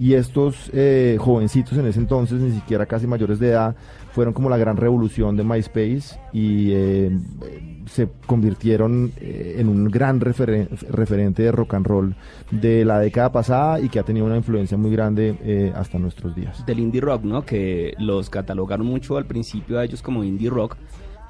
[0.00, 3.74] Y estos eh, jovencitos en ese entonces, ni siquiera casi mayores de edad,
[4.12, 7.18] fueron como la gran revolución de MySpace y eh,
[7.86, 12.14] se convirtieron eh, en un gran referen- referente de rock and roll
[12.52, 16.32] de la década pasada y que ha tenido una influencia muy grande eh, hasta nuestros
[16.32, 16.64] días.
[16.64, 17.44] Del indie rock, ¿no?
[17.44, 20.76] Que los catalogaron mucho al principio a ellos como indie rock.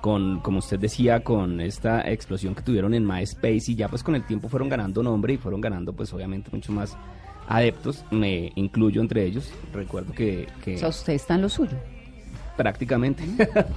[0.02, 4.14] Con, como usted decía, con esta explosión que tuvieron en MySpace y ya pues con
[4.14, 6.96] el tiempo fueron ganando nombre y fueron ganando pues obviamente mucho más
[7.48, 11.76] adeptos, me incluyo entre ellos, recuerdo que, que O sea, usted está en lo suyo.
[12.56, 13.22] prácticamente.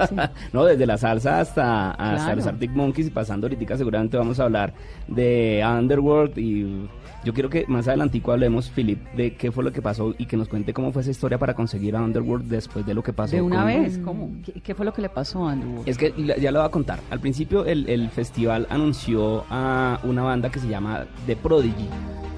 [0.53, 2.35] no, desde la salsa hasta, hasta Claro.
[2.37, 4.73] los Arctic Monkeys y pasando ahorita seguramente vamos a hablar
[5.07, 6.87] de Underworld y
[7.23, 10.37] yo quiero que más adelantico hablemos, Philip, de qué fue lo que pasó y que
[10.37, 13.35] nos cuente cómo fue esa historia para conseguir a Underworld después de lo que pasó.
[13.35, 14.29] De una con- vez, ¿cómo?
[14.43, 15.83] ¿Qué, qué fue lo que le pasó a Andrew?
[15.85, 16.99] Es que ya lo voy a contar.
[17.09, 21.87] Al principio el, el festival anunció a una banda que se llama The Prodigy,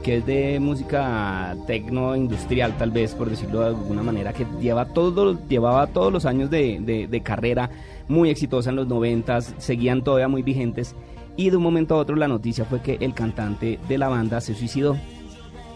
[0.03, 4.85] que es de música tecno industrial, tal vez, por decirlo de alguna manera, que lleva
[4.85, 7.69] todo, llevaba todos los años de, de- de carrera
[8.09, 10.93] muy exitosa en los noventas, seguían todavía muy vigentes.
[11.35, 14.39] Y de un momento a otro la noticia fue que el cantante de la banda
[14.41, 14.97] se suicidó.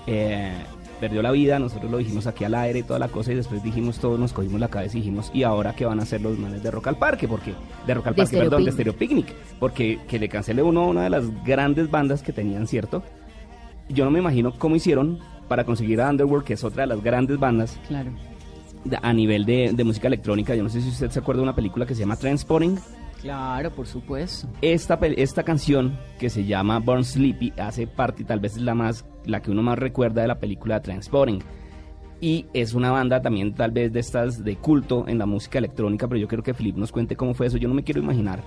[0.05, 0.51] Eh,
[0.99, 3.61] perdió la vida, nosotros lo dijimos aquí al aire y toda la cosa y después
[3.63, 6.39] dijimos todos, nos cogimos la cabeza y dijimos, ¿y ahora qué van a hacer los
[6.39, 7.27] manes de Rock al Parque?
[7.27, 7.53] Porque,
[7.85, 8.71] de Rock al Parque, Stereo perdón, de.
[8.71, 9.27] Stereo Picnic,
[9.59, 13.03] porque que le cancele uno a una de las grandes bandas que tenían, ¿cierto?
[13.89, 17.01] Yo no me imagino cómo hicieron para conseguir a Underworld, que es otra de las
[17.03, 18.11] grandes bandas Claro.
[19.01, 20.55] a nivel de, de música electrónica.
[20.55, 22.75] Yo no sé si usted se acuerda de una película que se llama Transporting.
[23.21, 24.47] Claro, por supuesto.
[24.61, 29.05] Esta, esta canción que se llama Born Sleepy hace parte, tal vez es la más,
[29.25, 31.39] la que uno más recuerda de la película Transporting.
[32.19, 36.07] Y es una banda también tal vez de estas de culto en la música electrónica,
[36.07, 37.57] pero yo quiero que Filip nos cuente cómo fue eso.
[37.57, 38.41] Yo no me quiero imaginar.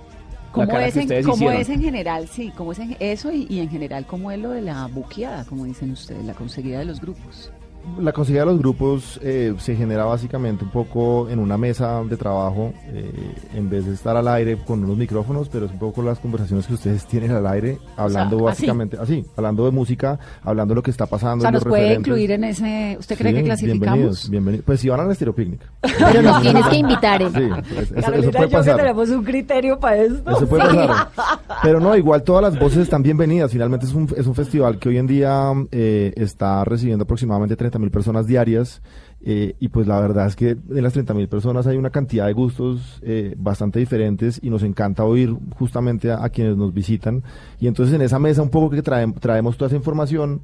[0.51, 2.27] ¿Cómo, es en, cómo es en general?
[2.27, 5.45] Sí, ¿cómo es en- eso y, y en general cómo es lo de la buqueada,
[5.45, 7.53] como dicen ustedes, la conseguida de los grupos?
[7.99, 12.15] La conseguida de los grupos eh, se genera básicamente un poco en una mesa de
[12.15, 13.11] trabajo, eh,
[13.55, 16.67] en vez de estar al aire con unos micrófonos, pero es un poco las conversaciones
[16.67, 20.91] que ustedes tienen al aire, hablando básicamente así, hablando de música, hablando de lo que
[20.91, 21.41] está O pasando.
[21.41, 22.07] sea, los nos puede referentes.
[22.07, 22.95] incluir en ese...
[22.99, 24.29] ¿Usted cree Sí, que Bienvenidos, clasificamos?
[24.29, 24.65] bienvenidos.
[24.65, 25.61] Pues si van al Estéreo Picnic.
[25.81, 27.21] Pero nos tienes que invitar.
[27.21, 27.29] ¿eh?
[27.33, 28.77] Sí, es- eso, puede y yo que pasar.
[28.77, 30.31] tenemos un criterio para esto.
[30.31, 31.07] Eso puede pasar.
[31.63, 33.51] Pero no, igual todas las voces están bienvenidas.
[33.51, 37.70] Finalmente es un, es un festival que hoy en día eh, está recibiendo aproximadamente 30
[37.79, 38.81] mil personas diarias.
[39.23, 42.25] eh, y pues la verdad es que de las 30 mil personas hay una cantidad
[42.25, 47.21] de gustos eh, bastante diferentes y nos encanta oír justamente a, a quienes nos visitan.
[47.59, 50.41] Y entonces en esa mesa un poco que traem- traemos toda esa información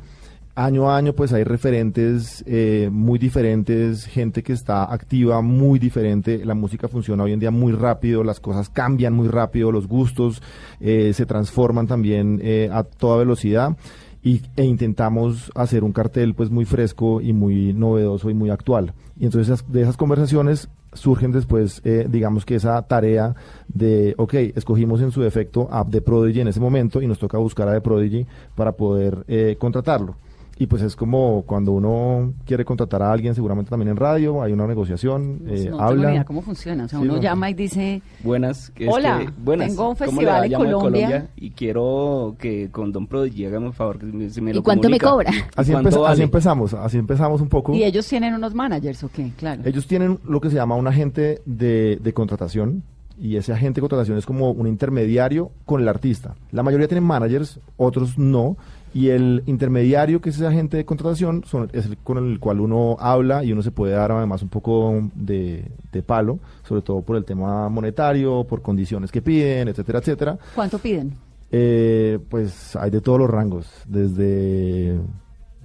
[0.53, 6.43] año a año pues hay referentes eh, muy diferentes, gente que está activa muy diferente,
[6.45, 10.41] la música funciona hoy en día muy rápido, las cosas cambian muy rápido, los gustos
[10.79, 13.75] eh, se transforman también eh, a toda velocidad
[14.23, 18.93] y, e intentamos hacer un cartel pues muy fresco y muy novedoso y muy actual.
[19.19, 23.36] Y entonces de esas conversaciones surgen después, eh, digamos que esa tarea
[23.67, 27.38] de, ok, escogimos en su defecto a The Prodigy en ese momento y nos toca
[27.38, 28.25] buscar a The Prodigy
[28.56, 30.15] para poder eh, contratarlo.
[30.59, 34.53] Y pues es como cuando uno quiere contratar a alguien, seguramente también en radio, hay
[34.53, 36.11] una negociación, eh, no tengo habla.
[36.11, 36.85] idea cómo funciona.
[36.85, 37.21] O sea, Sí, uno no.
[37.21, 38.01] llama y dice...
[38.23, 38.71] Buenas.
[38.71, 39.67] que es Hola, que- buenas.
[39.67, 40.45] tengo un ¿Cómo le festival va?
[40.45, 41.27] en Colombia.
[41.35, 44.63] y quiero que con Don Prodigy hágame un favor que me, se me ¿Y lo
[44.63, 45.29] cuánto me cobra?
[45.31, 47.75] ¿Y Así, así empezamos, así empezamos un poco.
[47.75, 49.31] ¿Y ellos tienen unos managers o qué?
[49.37, 49.61] Claro.
[49.63, 52.81] Ellos tienen lo que se llama un agente de, de contratación
[53.19, 56.35] y ese agente de contratación es como un intermediario con el artista.
[56.51, 58.57] La mayoría tienen managers, otros no.
[58.93, 62.60] Y el intermediario, que es ese agente de contratación, son- es el con el cual
[62.62, 67.02] uno habla y uno se puede dar además un poco de, de palo, sobre todo
[67.02, 70.38] por el tema monetario, por condiciones que piden, etcétera, etcétera.
[70.56, 71.13] ¿Cuánto piden?
[71.52, 75.00] Eh, pues hay de todos los rangos, desde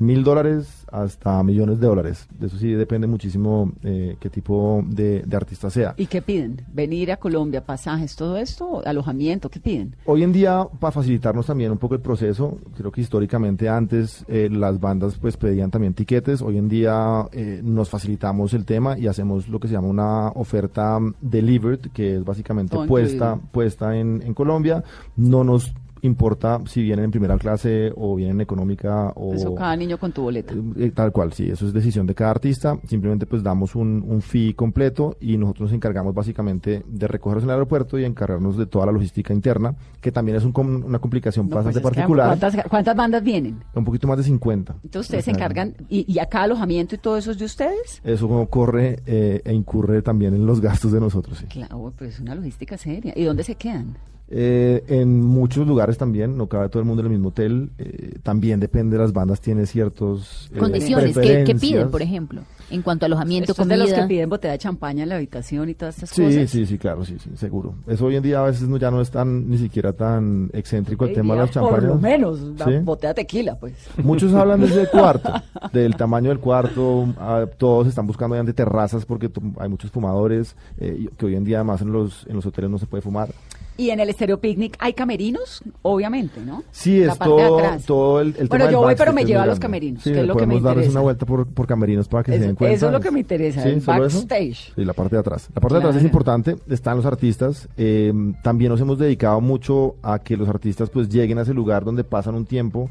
[0.03, 2.27] mil dólares hasta millones de dólares.
[2.39, 5.95] De eso sí depende muchísimo eh, qué tipo de, de artista sea.
[5.97, 6.63] ¿Y qué piden?
[6.73, 8.83] ¿Venir a Colombia, pasajes, todo esto?
[8.85, 9.49] ¿Alojamiento?
[9.49, 9.97] ¿Qué piden?
[10.05, 14.49] Hoy en día, para facilitarnos también un poco el proceso, creo que históricamente antes eh,
[14.51, 19.07] las bandas pues pedían también tiquetes, hoy en día eh, nos facilitamos el tema y
[19.07, 24.35] hacemos lo que se llama una oferta delivered, que es básicamente puesta, puesta en, en
[24.35, 24.83] Colombia.
[25.17, 29.35] No nos importa si vienen en primera clase o vienen en económica o...
[29.35, 30.55] Eso cada niño con tu boleta.
[30.77, 32.79] Eh, Tal cual, sí, eso es decisión de cada artista.
[32.87, 37.51] Simplemente pues damos un, un fee completo y nosotros nos encargamos básicamente de recogerlos en
[37.51, 41.49] el aeropuerto y encargarnos de toda la logística interna, que también es un una complicación
[41.49, 42.27] No, bastante pues particular.
[42.29, 43.63] ¿cuántas, cuántas bandas vienen?
[43.75, 44.75] Un poquito más de 50.
[44.85, 48.01] Entonces ustedes se encargan, y, y acá alojamiento y todo eso es de ustedes?
[48.05, 51.47] Eso corre eh, e incurre también en los gastos de nosotros, sí.
[51.47, 53.13] Claro, pues es una logística seria.
[53.17, 53.97] ¿Y dónde se quedan?
[54.35, 57.69] Eh, en muchos lugares también, no cabe todo el mundo en el mismo hotel.
[57.77, 62.41] eh, también depende de las bandas, tiene ciertos eh, Condiciones, ¿qué, qué piden, por ejemplo?
[62.71, 63.85] En cuanto a alojamiento, Estos de comida.
[63.95, 66.49] los que piden botella de champaña en la habitación y todas estas Sí, cosas.
[66.51, 67.75] sí, sí, claro, sí, sí, seguro.
[67.87, 71.05] Eso hoy en día a veces no, ya no es tan, ni siquiera tan excéntrico
[71.05, 71.95] el tema de las diría, Por champañas.
[71.95, 72.79] lo menos, la ¿Sí?
[72.83, 73.75] botella de tequila, pues.
[74.03, 75.31] Muchos hablan desde el cuarto,
[75.75, 81.09] del tamaño del cuarto, ah, todos están buscando obviamente terrazas porque hay muchos fumadores, eh,
[81.19, 83.29] que hoy en día además en los, en los hoteles no se puede fumar.
[83.77, 86.63] Y en el Estéreo Picnic hay camerinos, obviamente, ¿no?
[86.71, 90.03] Sí, es todo, todo el, el Bueno, yo voy, pero me lleva a los camerinos,
[90.03, 90.99] Sí, que es lo que me podemos darles interesa.
[90.99, 92.77] una vuelta por, por camerinos para que se den cuenta.
[92.77, 94.73] eso es lo que me interesa, el backstage.
[94.75, 95.49] Sí, la parte de atrás.
[95.55, 97.69] La parte de atrás es importante, están los artistas.
[97.77, 101.85] eh, también nos hemos dedicado mucho a que los artistas pues lleguen a ese lugar
[101.85, 102.91] donde pasan un tiempo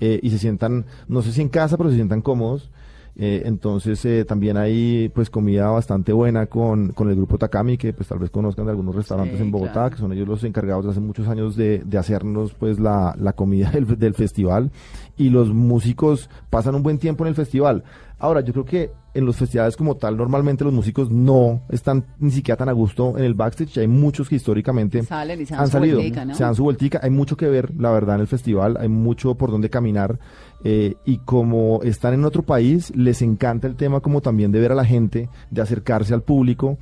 [0.00, 2.70] eh, y se sientan, no sé si en casa, pero se sientan cómodos.
[3.20, 7.92] Eh, entonces eh, también hay pues comida bastante buena con, con el grupo Takami, que
[7.92, 9.90] pues tal vez conozcan de algunos restaurantes Sí, en Bogotá, claro.
[9.90, 13.32] que son ellos los encargados de hace muchos años de, de hacernos pues la, la
[13.32, 14.70] comida del, del festival
[15.16, 17.82] y los músicos pasan un buen tiempo en el festival.
[18.20, 22.30] Ahora, yo creo que en los festivales como tal, normalmente los músicos no están ni
[22.32, 23.78] siquiera tan a gusto en el backstage.
[23.78, 26.34] Hay muchos que históricamente Salen y se dan han salido, vueltica, ¿no?
[26.34, 27.00] se dan su vueltica.
[27.02, 28.76] Hay mucho que ver, la verdad, en el festival.
[28.80, 30.18] Hay mucho por donde caminar.
[30.64, 34.72] eh, y como están en otro país, les encanta el tema como también de ver
[34.72, 36.76] a la gente, de acercarse al público.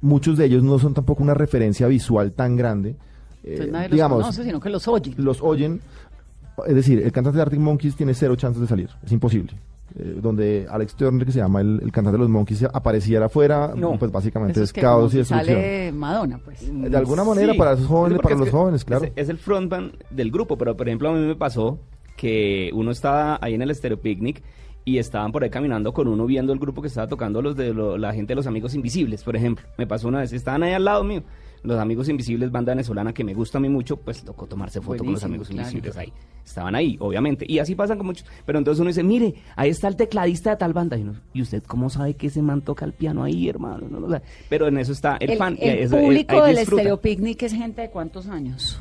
[0.00, 2.94] Muchos de ellos no son tampoco una referencia visual tan grande.
[3.42, 5.12] Eh, Pues nadie los digamos, conoce, sino que los oye.
[5.16, 5.80] los oyen.
[6.68, 8.90] Es decir, el cantante de Arctic Monkeys tiene cero chances de salir.
[9.04, 9.52] Es imposible.
[9.96, 13.72] Eh, donde Alex Turner, que se llama el, el cantante de los Monkeys, apareciera afuera,
[13.74, 13.98] No.
[13.98, 15.56] pues básicamente Eso es es que como caos y destrucción.
[15.56, 16.60] sale Madonna, pues.
[16.90, 19.04] De alguna manera, para esos jóvenes, para es los que jóvenes, claro.
[19.06, 21.78] Es, es el frontman del grupo, pero por ejemplo a mí me pasó
[22.16, 24.42] que uno estaba ahí en el Stereo Picnic
[24.84, 27.72] y estaban por ahí caminando con uno viendo el grupo que estaba tocando los de
[27.72, 29.64] lo- la gente de los Amigos Invisibles, por ejemplo.
[29.78, 31.22] Me pasó una vez, estaban ahí al lado mío.
[31.62, 35.02] Los Amigos Invisibles, banda venezolana que me gusta a mí mucho, pues tocó tomarse foto
[35.04, 35.62] con los Amigos claro.
[35.68, 36.12] Invisibles ahí.
[36.44, 37.44] Estaban ahí, obviamente.
[37.48, 38.26] Y así pasan con muchos.
[38.46, 40.96] Pero entonces uno dice, mire, ahí está el tecladista de tal banda.
[40.96, 43.86] Y, uno, ¿y usted cómo sabe que ese man toca el piano ahí, hermano?
[43.90, 44.22] No lo sabe.
[44.48, 45.58] Pero en eso está el, El, fan.
[45.60, 46.62] el eso- él- público ahí del.
[46.62, 48.80] Estéreo Picnic es gente de cuántos años.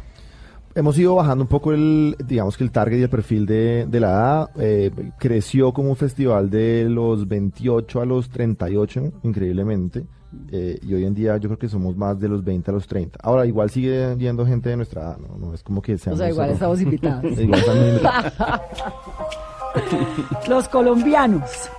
[0.75, 3.99] Hemos ido bajando un poco el, digamos que el target y el perfil de, de
[3.99, 4.49] la edad.
[4.59, 10.05] Eh, creció como un festival de los 28 a los 38, increíblemente.
[10.51, 12.87] Eh, y hoy en día yo creo que somos más de los 20 a los
[12.87, 13.19] 30.
[13.21, 16.19] Ahora, igual sigue yendo gente de nuestra edad, no, no es como que seamos...
[16.19, 17.39] O sea, igual solo- estamos invitados.
[17.39, 18.33] Igual están invitados.
[20.47, 21.69] Los colombianos.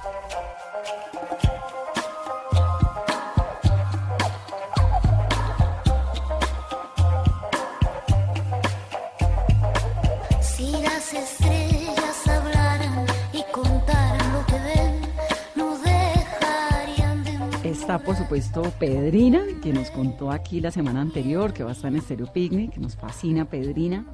[17.99, 21.91] Está, por supuesto, Pedrina, que nos contó aquí la semana anterior que va a estar
[21.91, 24.05] en Estéreo Picnic, que nos fascina Pedrina.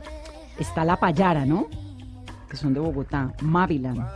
[0.59, 1.67] Está La Payara, ¿no?
[2.49, 3.35] Que son de Bogotá.
[3.43, 4.07] Mavilan.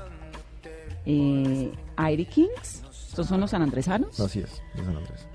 [1.05, 2.83] Eh, Airy Kings.
[3.09, 4.19] Estos son los sanandresanos.
[4.21, 5.29] Así es, de San Andrés.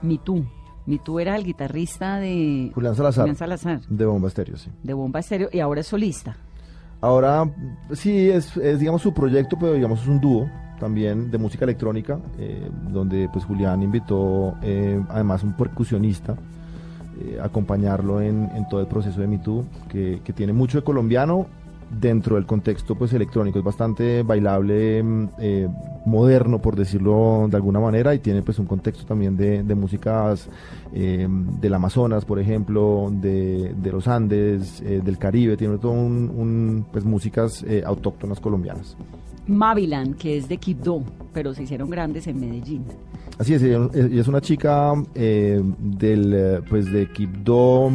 [0.00, 0.46] Mitú.
[0.86, 3.24] Mitú era el guitarrista de Julián Salazar.
[3.24, 4.70] Julián Salazar, De Bomba Estéreo, sí.
[4.82, 6.36] de Bomba Estéreo, y ahora es solista.
[7.02, 7.50] Ahora,
[7.92, 10.48] sí, es, es, digamos su proyecto, pero digamos es un dúo
[10.80, 16.34] también de música electrónica, eh, donde pues Julián invitó eh, además un percusionista
[17.20, 20.78] eh, a acompañarlo en, en todo el proceso de Me Too, que, que tiene mucho
[20.78, 21.46] de colombiano
[21.90, 25.68] dentro del contexto pues electrónico, es bastante bailable, mm, eh,
[26.06, 30.48] moderno por decirlo de alguna manera, y tiene pues un contexto también de, de músicas
[30.92, 36.30] eh, del Amazonas, por ejemplo, de, de los Andes, eh, del Caribe, tiene todo un,
[36.34, 38.96] un, pues músicas autóctonas colombianas.
[39.50, 42.84] Mavilan, que es de Quibdó, pero se hicieron grandes en Medellín.
[43.38, 47.90] Así es, ella, es una chica eh, del, eh, pues de Quibdó,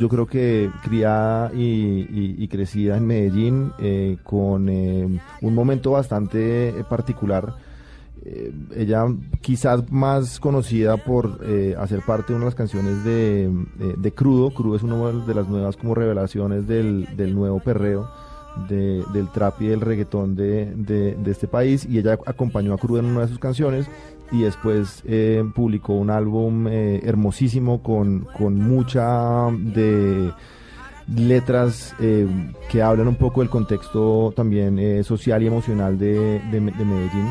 [0.00, 6.84] yo creo que criada y, crecida en Medellín, eh, con eh, un momento bastante eh,
[6.90, 7.54] particular.
[8.24, 9.06] Eh, ella
[9.40, 11.38] quizás más conocida por
[11.78, 14.50] hacer parte de una de las canciones de Crudo.
[14.50, 18.10] Crudo es una de las nuevas como revelaciones del, del nuevo perreo,
[18.68, 21.86] de- del trap y del reggaetón de, de- de este país.
[21.88, 23.86] Y ella acompañó a Crudo en una de sus canciones
[24.32, 30.30] y después eh, publicó un álbum eh, hermosísimo con, con mucha de
[31.16, 32.28] letras eh,
[32.70, 37.26] que hablan un poco del contexto también eh, social y emocional de, de Medellín.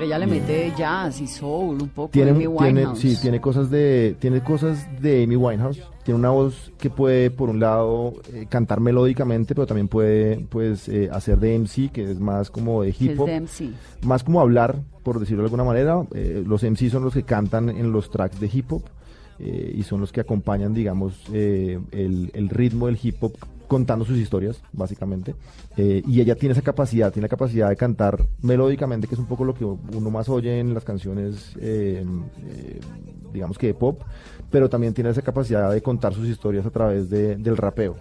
[0.00, 2.08] Pero ella le mete jazz y soul un poco.
[2.08, 2.98] Tiene, Amy tiene, Winehouse.
[2.98, 5.82] sí, tiene cosas de, tiene cosas de Amy Winehouse.
[6.04, 10.88] Tiene una voz que puede, por un lado, eh, cantar melódicamente, pero también puede, pues,
[10.88, 13.28] eh, hacer de MC, que es más como de hip hop.
[14.00, 16.02] más como hablar, por decirlo de alguna manera.
[16.14, 18.84] Eh, los MC son los que cantan en los tracks de hip hop
[19.40, 23.32] eh, y son los que acompañan, digamos, eh, el, el ritmo del hip hop
[23.66, 25.34] contando sus historias, básicamente.
[25.76, 29.26] Eh, y ella tiene esa capacidad, tiene la capacidad de cantar melódicamente, que es un
[29.26, 32.04] poco lo que uno más oye en las canciones, eh,
[32.48, 32.80] eh,
[33.32, 34.00] digamos que de pop,
[34.50, 37.96] pero también tiene esa capacidad de contar sus historias a través de- del rapeo.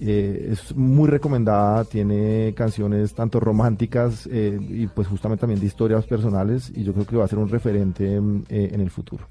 [0.00, 6.06] Eh, es muy recomendada, tiene canciones tanto románticas eh, y pues justamente también de historias
[6.06, 9.26] personales y yo creo que va a ser un referente mm, eh, en el futuro.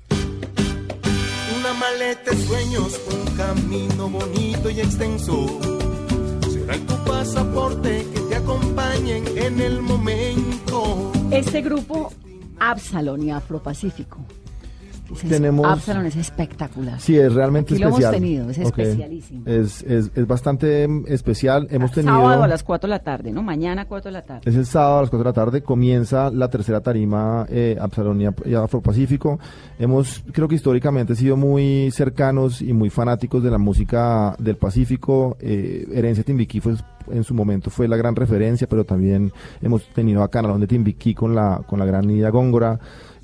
[2.08, 5.60] Sueños, un camino bonito y extenso.
[6.49, 11.12] Será tu pasaporte que te acompañen en el momento.
[11.32, 12.14] Este grupo,
[12.60, 14.20] Absalon y Afropacífico.
[15.14, 16.99] Es- Tenemos- Absalon es espectacular.
[16.99, 18.22] Sí, es realmente Aquí lo hemos especial.
[18.22, 18.66] tenido, es Ok.
[18.80, 19.41] especialísimo.
[19.45, 21.68] Es, es, es bastante mm, especial.
[21.72, 22.14] Hemos tenido...
[22.16, 23.41] Sábado a las 4 de la tarde, ¿no?
[23.43, 24.41] Mañana a 4 de la tarde.
[24.49, 28.22] Es el sábado a las 4 de la tarde, comienza la tercera tarima eh, Absalón
[28.22, 29.39] y Af- y Afropacífico.
[29.80, 35.38] Hemos, creo que históricamente, sido muy cercanos y muy fanáticos de la música del Pacífico.
[35.39, 36.74] Eh, Herencia Timbiquí fue,
[37.12, 39.32] en su momento fue la gran referencia, pero también
[39.62, 42.80] hemos tenido a Canalón de Timbiquí con la, con la gran Nidia Góngora.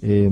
[0.05, 0.29] Eh,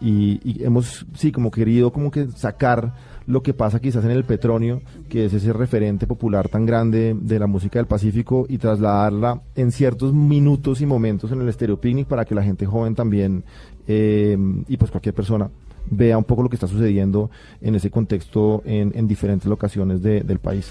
[0.00, 2.94] y, y hemos, sí, como querido como que sacar
[3.26, 7.38] lo que pasa quizás en el Petronio, que es ese referente popular tan grande de
[7.38, 12.06] la música del Pacífico, y trasladarla en ciertos minutos y momentos en el Stereo Picnic
[12.06, 13.44] para que la gente joven también,
[13.86, 14.38] eh,
[14.68, 15.50] y pues cualquier persona,
[15.90, 17.30] vea un poco lo que está sucediendo
[17.60, 20.70] en ese contexto en, en diferentes locaciones de- del país.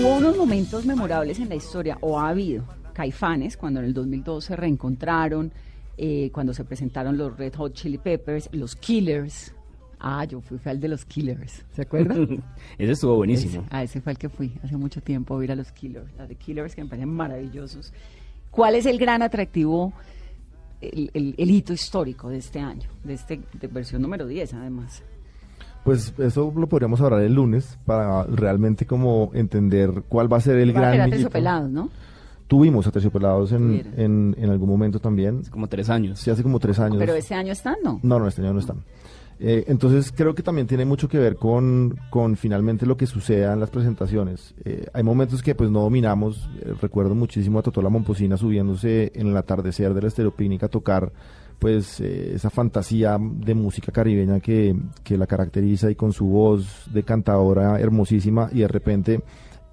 [0.00, 4.44] Hubo unos momentos memorables en la historia, o ha habido, Caifanes, cuando en el 2002
[4.44, 5.52] se reencontraron,
[5.98, 9.54] eh, cuando se presentaron los Red Hot Chili Peppers, los Killers.
[9.98, 12.42] Ah, yo fui al de los Killers, ¿se acuerdan?
[12.78, 13.62] Ese estuvo buenísimo.
[13.62, 16.18] Ese, ah, ese fue el que fui hace mucho tiempo a ir a los Killers,
[16.18, 17.92] a The Killers que me parecen maravillosos.
[18.50, 19.92] ¿Cuál es el gran atractivo,
[20.80, 25.02] el, el- el hito histórico de este año, de este de versión número 10 además?
[25.84, 30.56] Pues eso lo podríamos hablar el lunes para realmente como entender cuál va a ser
[30.58, 31.08] el Va gran a.
[31.10, 31.88] Terciopelados, ¿no?
[32.46, 35.42] Tuvimos a Terciopelados en, en, en algún momento también.
[35.50, 36.18] Como tres años.
[36.18, 36.98] Sí, hace como tres años.
[36.98, 38.00] Pero este año están, ¿no?
[38.02, 38.82] No, no, este año no están.
[39.42, 43.54] Eh, entonces creo que también tiene mucho que ver con, con finalmente lo que suceda
[43.54, 44.54] en las presentaciones.
[44.64, 46.50] Eh, hay momentos que pues no dominamos.
[46.60, 51.10] Eh, recuerdo muchísimo a Totola Momposina subiéndose en el atardecer del Estéreo Picnic a tocar
[51.60, 56.86] pues eh, esa fantasía de música caribeña que, que la caracteriza y con su voz
[56.92, 59.20] de cantadora hermosísima y de repente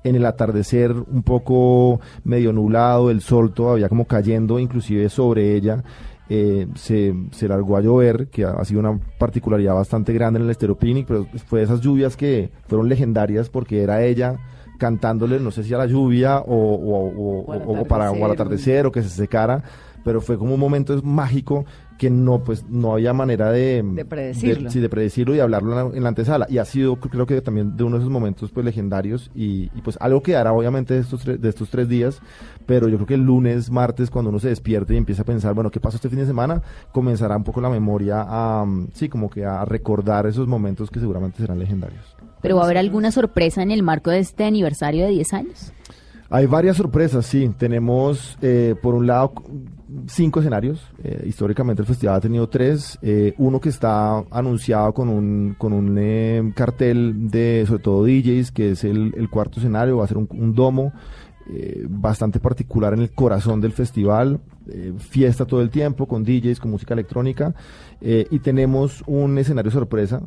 [0.03, 5.83] en el atardecer un poco medio nublado, el sol todavía como cayendo inclusive sobre ella,
[6.29, 10.51] eh, se, se largó a llover, que ha, sido una particularidad bastante grande en el
[10.51, 14.35] Estero Picnic, pero fue de esas lluvias que fueron legendarias porque era ella
[14.77, 18.11] cantándole, no sé si a la lluvia o, o- o- O al o- o para,
[18.11, 19.63] o al atardecer, atardecer o que se secara,
[20.08, 21.66] pero fue como un momento mágico
[21.97, 24.72] que no pues no había manera de, De predecirlo.
[24.72, 26.47] sí, de predecirlo y hablarlo en la, en la antesala.
[26.49, 29.82] Y ha sido, creo que también de uno de esos momentos pues legendarios y, y,
[29.84, 32.22] pues algo quedará obviamente de estos, tres, de estos tres días,
[32.66, 35.53] pero yo creo que el lunes, martes, cuando uno se despierte y empieza a pensar,
[35.53, 36.62] bueno, ¿qué pasó este fin de semana?
[36.93, 41.39] Comenzará un poco la memoria a, sí, como que a recordar esos momentos que seguramente
[41.39, 42.16] serán legendarios.
[42.41, 45.74] Pero va a haber alguna sorpresa en el marco de este aniversario de 10 años.
[46.30, 47.49] Hay varias sorpresas, sí.
[47.57, 49.34] Tenemos, eh, por un lado,
[50.07, 50.86] cinco escenarios.
[51.03, 52.97] Eh, históricamente el festival ha tenido tres.
[53.01, 58.51] Eh, uno que está anunciado con un, con un eh, cartel de, sobre todo DJs,
[58.51, 60.93] que es el, cuarto escenario, va a ser un, un domo.
[61.89, 64.41] bastante particular en el corazón del festival,
[64.97, 67.55] fiesta todo el tiempo, con DJs, con música electrónica,
[68.01, 70.21] y tenemos un escenario sorpresa.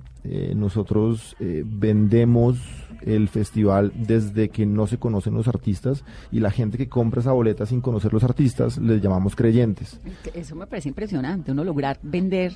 [0.55, 6.89] Nosotros vendemos el festival desde que no se conocen los artistas y la gente que
[6.89, 10.01] compra esa boleta sin conocer los artistas les llamamos creyentes.
[10.35, 12.53] Eso me parece impresionante, uno lograr vender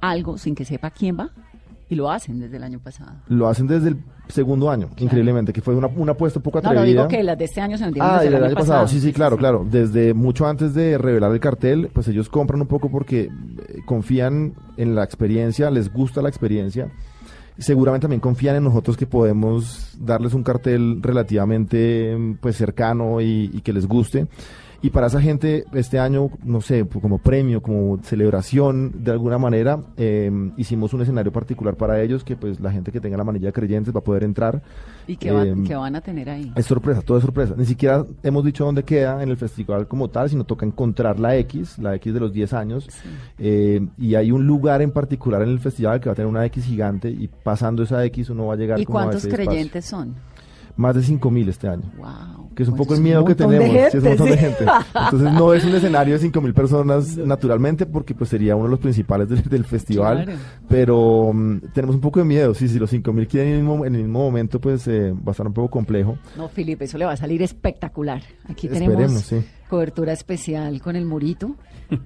[0.00, 1.30] algo sin que sepa quién va
[1.88, 3.12] y lo hacen desde el año pasado.
[3.28, 6.84] Lo hacen desde el segundo año, increíblemente, que fue una, una apuesta poco No, atrevida.
[6.84, 8.88] lo digo que las de este año se vendieron Ah, desde el el año pasado,
[8.88, 9.64] sí, sí, claro, claro.
[9.70, 13.28] Desde mucho antes de revelar el cartel, pues ellos compran un poco porque eh,
[13.86, 16.90] confían en la experiencia, les gusta la experiencia.
[17.58, 23.50] Seguramente también confían en nosotros que podemos darles un cartel relativamente mm, pues cercano y,
[23.52, 24.26] y que les guste.
[24.82, 29.38] Y para esa gente, este año, no sé, pues, como premio, como celebración, de alguna
[29.38, 33.24] manera, eh, hicimos un escenario particular para ellos, que pues la gente que tenga la
[33.24, 34.62] manilla de creyentes va a poder entrar.
[35.06, 36.52] ¿Y qué, van, Em, qué van a tener ahí?
[36.54, 37.54] es sorpresa, todo es sorpresa.
[37.56, 41.36] Ni siquiera hemos dicho dónde queda en el festival como tal, sino toca encontrar la
[41.36, 42.88] X, la X de los 10 años.
[43.38, 46.44] Eh, y hay un lugar en particular en el festival que va a tener una
[46.46, 49.28] X gigante y pasando esa X uno va a llegar ¿Y como a cuántos ese
[49.28, 49.46] espacio.
[49.50, 50.14] creyentes son?
[50.76, 51.90] Más de 5 mil este año.
[51.96, 52.50] Wow.
[52.54, 53.68] Que es un Pues poco el es miedo que tenemos.
[53.90, 54.38] sí, es un montón de sí.
[54.38, 54.64] gente.
[54.94, 58.70] Entonces no es un escenario de 5 mil personas naturalmente porque pues sería uno de
[58.72, 60.24] los principales del, del festival.
[60.24, 60.40] Claro.
[60.68, 62.54] Pero mm, tenemos un poco de miedo.
[62.54, 65.12] Sí, si los 5 mil quieren en el, mismo, en el mismo momento pues eh,
[65.12, 66.18] va a estar un poco complejo.
[66.36, 68.22] No, Felipe, eso le va a salir espectacular.
[68.48, 69.42] Aquí tenemos sí.
[69.68, 71.56] cobertura especial con el Murito,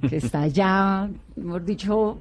[0.08, 2.18] que está ya, mejor dicho,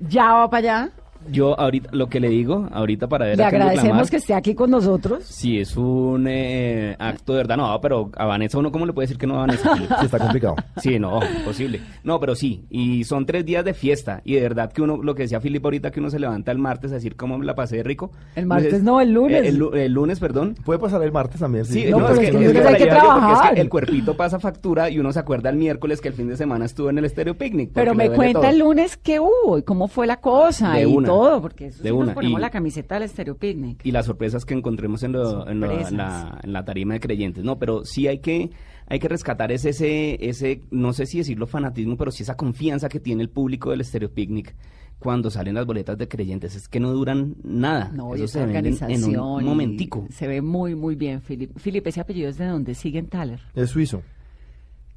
[0.00, 0.90] ya va para allá.
[1.30, 4.54] Yo ahorita, lo que le digo, ahorita para ver Le a agradecemos que esté aquí
[4.54, 5.24] con nosotros.
[5.24, 7.56] Sí, es un eh, acto de verdad.
[7.56, 9.74] No, pero a Vanessa, ¿uno cómo le puede decir que no a Vanessa?
[9.76, 10.56] Sí, está complicado.
[10.80, 11.80] Sí, no, imposible.
[12.02, 12.64] No, pero sí.
[12.70, 14.20] Y son tres días de fiesta.
[14.24, 16.58] Y de verdad que uno, lo que decía Filipe ahorita, que uno se levanta el
[16.58, 18.10] martes a decir cómo me la pasé de rico.
[18.34, 19.44] El martes Entonces, no, el lunes.
[19.44, 20.54] eh, El, lu- el lunes, perdón.
[20.64, 21.64] Puede pasar el martes también.
[21.64, 23.28] Sí, No, no, pero es que, que es que hay para que llevarle, porque es
[23.28, 23.54] trabajar.
[23.54, 26.36] que el cuerpito pasa factura y uno se acuerda el miércoles que el fin de
[26.36, 27.70] semana estuvo en el Estéreo Picnic.
[27.74, 28.50] Pero me cuenta todo.
[28.50, 31.82] el lunes qué hubo y cómo fue la cosa De y una, todo, porque eso
[31.82, 33.80] de sí nos ponemos Y- la camiseta del Stereo Picnic.
[33.84, 37.00] y las sorpresas que encontremos en, lo- en, lo- en la, en la tarima de
[37.00, 37.44] creyentes.
[37.44, 38.50] No, pero sí hay que
[38.86, 42.88] hay que rescatar ese, ese, ese, no sé si decirlo fanatismo, pero sí esa confianza
[42.90, 44.54] que tiene el público del Stereo Picnic
[44.98, 46.54] cuando salen las boletas de creyentes.
[46.54, 47.90] Es que no duran nada.
[47.94, 48.90] No, y Eso se organización.
[49.14, 50.06] en un y momentico.
[50.10, 51.58] Se ve muy, muy bien, Felipe.
[51.58, 53.40] Felipe, ese apellido es de donde sigue en Thaler.
[53.54, 54.02] Es suizo.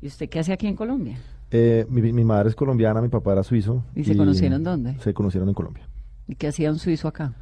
[0.01, 1.18] ¿Y usted qué hace aquí en Colombia?
[1.49, 3.84] Eh, mi, mi madre es colombiana, mi papá era suizo.
[3.95, 4.95] ¿Y se conocieron dónde?
[4.99, 5.87] Se conocieron en Colombia.
[6.28, 7.34] ¿Y qué hacía un suizo acá?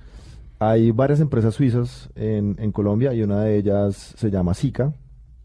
[0.59, 4.93] Hay varias empresas suizas en, en Colombia y una de ellas se llama SICA,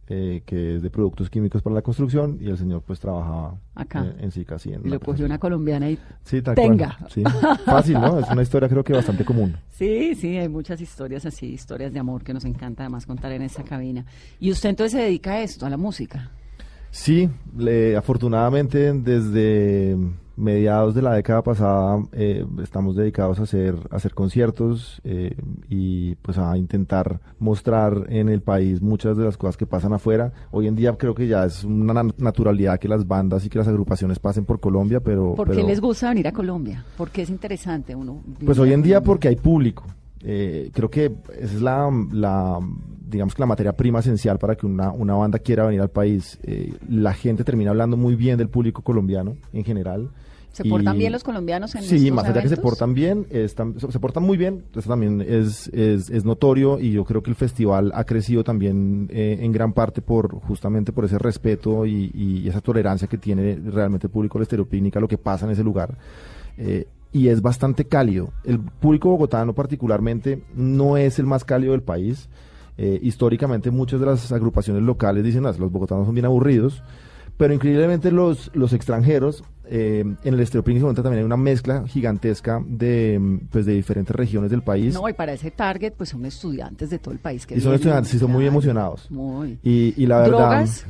[0.06, 4.04] eh, que es de productos químicos para la construcción y el señor pues trabajaba Acá.
[4.04, 4.58] eh, en SICA.
[4.58, 6.96] Sí, en Y lo cogió una colombiana y Sí, tal tenga.
[6.98, 7.10] cual.
[7.10, 7.22] Sí.
[7.64, 8.18] Fácil, ¿no?
[8.20, 9.56] Es una historia creo que bastante común.
[9.70, 13.42] Sí, sí, hay muchas historias así, historias de amor que nos encanta además contar en
[13.42, 14.04] esta cabina.
[14.38, 16.30] ¿Y usted entonces se dedica a esto, a la música?
[16.92, 19.96] Sí, le- afortunadamente desde
[20.40, 25.36] mediados de la década pasada eh, estamos dedicados a hacer, a hacer conciertos eh,
[25.68, 30.32] y pues a intentar mostrar en el país muchas de las cosas que pasan afuera.
[30.50, 33.58] Hoy en día creo que ya es una na- naturalidad que las bandas y que
[33.58, 35.34] las agrupaciones pasen por Colombia, pero...
[35.34, 36.84] ¿Por qué pero- les gusta venir a Colombia?
[36.96, 38.22] Porque es interesante uno.
[38.44, 39.84] Pues hoy en día porque hay público.
[40.22, 42.58] Eh, creo que esa es la, la,
[43.08, 46.38] digamos que la materia prima esencial para que una, una banda quiera venir al país.
[46.42, 50.10] Eh, la gente termina hablando muy bien del público colombiano en general.
[50.52, 52.62] ¿Se portan bien los colombianos en Sí, más allá que se eventos?
[52.70, 56.90] portan bien, están- se se portan muy bien, eso también es, es, es notorio y
[56.92, 61.04] yo creo que el festival ha crecido también eh, en gran parte por justamente por
[61.04, 65.06] ese respeto y, y esa tolerancia que tiene realmente el público de la estereopínica lo
[65.08, 65.96] que pasa en ese lugar.
[66.58, 68.32] Eh, y es bastante cálido.
[68.44, 72.28] El público bogotano particularmente no es el más cálido del país.
[72.78, 76.82] Eh, históricamente muchas de las agrupaciones locales dicen, "Ah, los bogotanos son bien aburridos,
[77.40, 83.40] pero increíblemente los, los extranjeros, eh, en el Estereopínico también hay una mezcla gigantesca de,
[83.50, 84.92] pues, de diferentes regiones del país.
[84.92, 87.46] No, y para ese target, pues son estudiantes de todo el país.
[87.46, 89.10] Que y son estudiantes y son muy emocionados.
[89.10, 89.58] Muy.
[89.62, 90.38] Y, y la verdad...
[90.38, 90.84] ¿Drogas?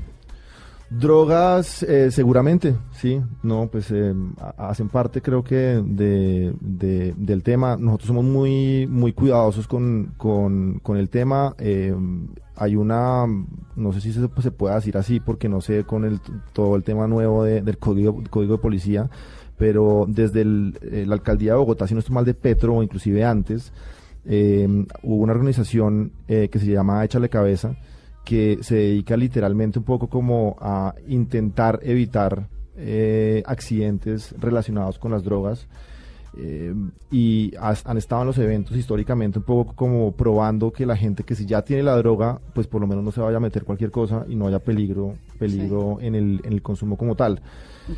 [0.91, 7.45] Drogas, eh, seguramente, sí, no, pues eh, ha- hacen parte creo que de, de- del
[7.45, 7.77] tema.
[7.77, 11.55] Nosotros somos muy, muy cuidadosos con, con, con el tema.
[11.59, 11.95] eh,
[12.57, 13.25] hay una,
[13.77, 16.21] no sé si se, se puede decir así, porque no sé con el,
[16.53, 19.09] todo el tema nuevo de- del código, código de policía,
[19.57, 22.83] pero desde el, eh, la alcaldía de Bogotá, si no estoy mal de Petro, o
[22.83, 23.73] inclusive antes,
[24.27, 24.67] eh,
[25.05, 27.77] hubo una organización que se llama Échale Cabeza,
[28.25, 35.25] que se dedica literalmente un poco como a intentar evitar eh, accidentes relacionados con las
[35.25, 35.69] drogas.
[36.37, 36.75] Eh,
[37.11, 41.25] y has- han estado en los eventos históricamente un poco como probando que la gente
[41.25, 43.65] que si ya tiene la droga, pues por lo menos no se vaya a meter
[43.65, 47.41] cualquier cosa y no haya peligro, peligro en, el, en el consumo como tal.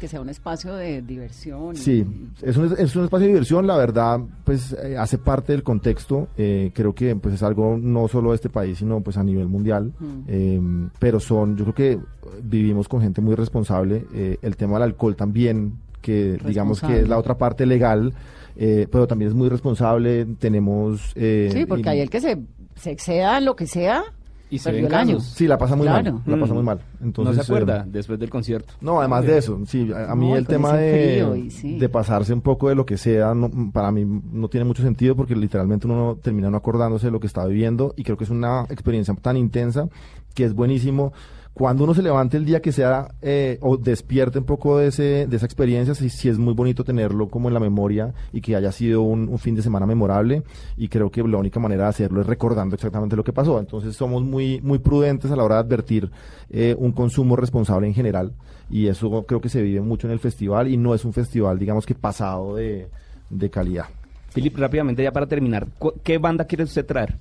[0.01, 1.75] Que sea un espacio de diversión.
[1.75, 2.07] y- Sí,
[2.41, 6.29] es un, es un espacio de diversión, la verdad, pues eh, hace parte del contexto,
[6.39, 9.49] eh, creo que pues es algo no solo de este país, sino pues a nivel
[9.49, 10.07] mundial, Mm.
[10.29, 12.01] eh, pero son, yo creo que
[12.43, 17.09] vivimos con gente muy responsable, eh, el tema del alcohol también, que digamos que es
[17.09, 18.13] la otra parte legal,
[18.57, 21.13] eh, pero también es muy responsable, tenemos...
[21.15, 22.39] eh, Sí, porque y- hay el que se,
[22.75, 24.03] se exceda en lo que sea.
[24.51, 25.25] Y se ven casos.
[25.25, 26.13] Sí, la pasa muy Claro.
[26.13, 26.57] mal, la pasa Mm.
[26.57, 26.81] muy mal.
[27.03, 28.75] Entonces, no se acuerda eh, después del concierto.
[28.83, 30.93] No, además de eso, sí, a, a mí No, el tema de,
[31.23, 31.79] frío y sí.
[31.79, 35.17] de pasarse un poco de lo que sea, no- para mí no tiene mucho sentido
[35.17, 38.25] porque literalmente uno no- termina no acordándose de lo que está viviendo y creo que
[38.25, 39.89] es una experiencia tan intensa
[40.35, 41.15] que es buenísimo.
[41.55, 45.27] Cuando uno se levante el día que sea eh, o despierte un poco de, ese,
[45.27, 48.57] de esa experiencia, sí, sí es muy bonito tenerlo como en la memoria y que
[48.57, 50.45] haya sido un, fin de semana memorable
[50.79, 53.61] y creo que la única manera de hacerlo es recordando exactamente lo que pasó.
[53.61, 56.11] Entonces somos muy, muy prudentes a la hora de advertir
[56.49, 58.33] eh, un consumo responsable en general
[58.71, 61.59] y eso creo que se vive mucho en el festival y no es un festival
[61.59, 62.89] digamos que pasado de,
[63.29, 63.87] de calidad.
[64.35, 65.67] Philip, rápidamente ya para terminar,
[66.03, 67.17] ¿qué banda quiere usted traer?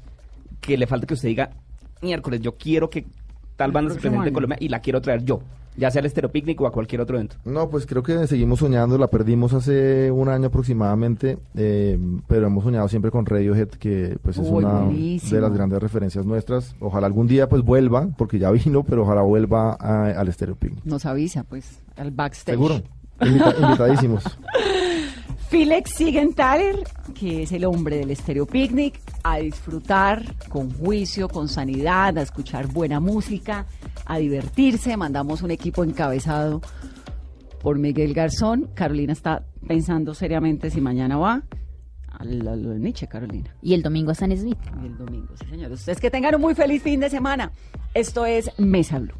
[0.61, 1.51] Que le falta que usted diga,
[2.01, 3.05] miércoles, yo quiero que
[3.63, 4.33] tal banda se presente en.
[4.33, 5.41] Colombia y la quiero traer yo,
[5.77, 7.35] ya sea al Estero Picnic o a cualquier otro evento.
[7.45, 12.63] No, pues creo que seguimos soñando, la perdimos hace un año aproximadamente, eh, pero hemos
[12.63, 15.35] soñado siempre con Radiohead, que pues es Uy, una buenísimo.
[15.35, 16.75] de las grandes referencias nuestras.
[16.79, 20.83] Ojalá algún día pues vuelva, porque ya vino, pero ojalá vuelva a- al Stereo Picnic.
[20.85, 22.55] Nos avisa, pues, al backstage.
[22.55, 22.81] Seguro.
[23.21, 24.23] Invita- invitadísimos.
[25.49, 26.77] Felix Sigenthaler,
[27.13, 32.67] que es el hombre del Estéreo Picnic, a disfrutar con juicio, con sanidad, a escuchar
[32.67, 33.65] buena música,
[34.05, 34.97] a divertirse.
[34.97, 36.61] Mandamos un equipo encabezado
[37.61, 38.69] por Miguel Garzón.
[38.73, 41.43] Carolina está pensando seriamente si mañana va
[42.07, 43.55] a lo de Nietzsche, Carolina.
[43.61, 44.57] Y el domingo a San Smith.
[44.81, 45.71] Y el domingo, sí, señor.
[45.71, 47.51] Ustedes que tengan un muy feliz fin de semana.
[47.93, 49.15] Esto es Mesa Blue.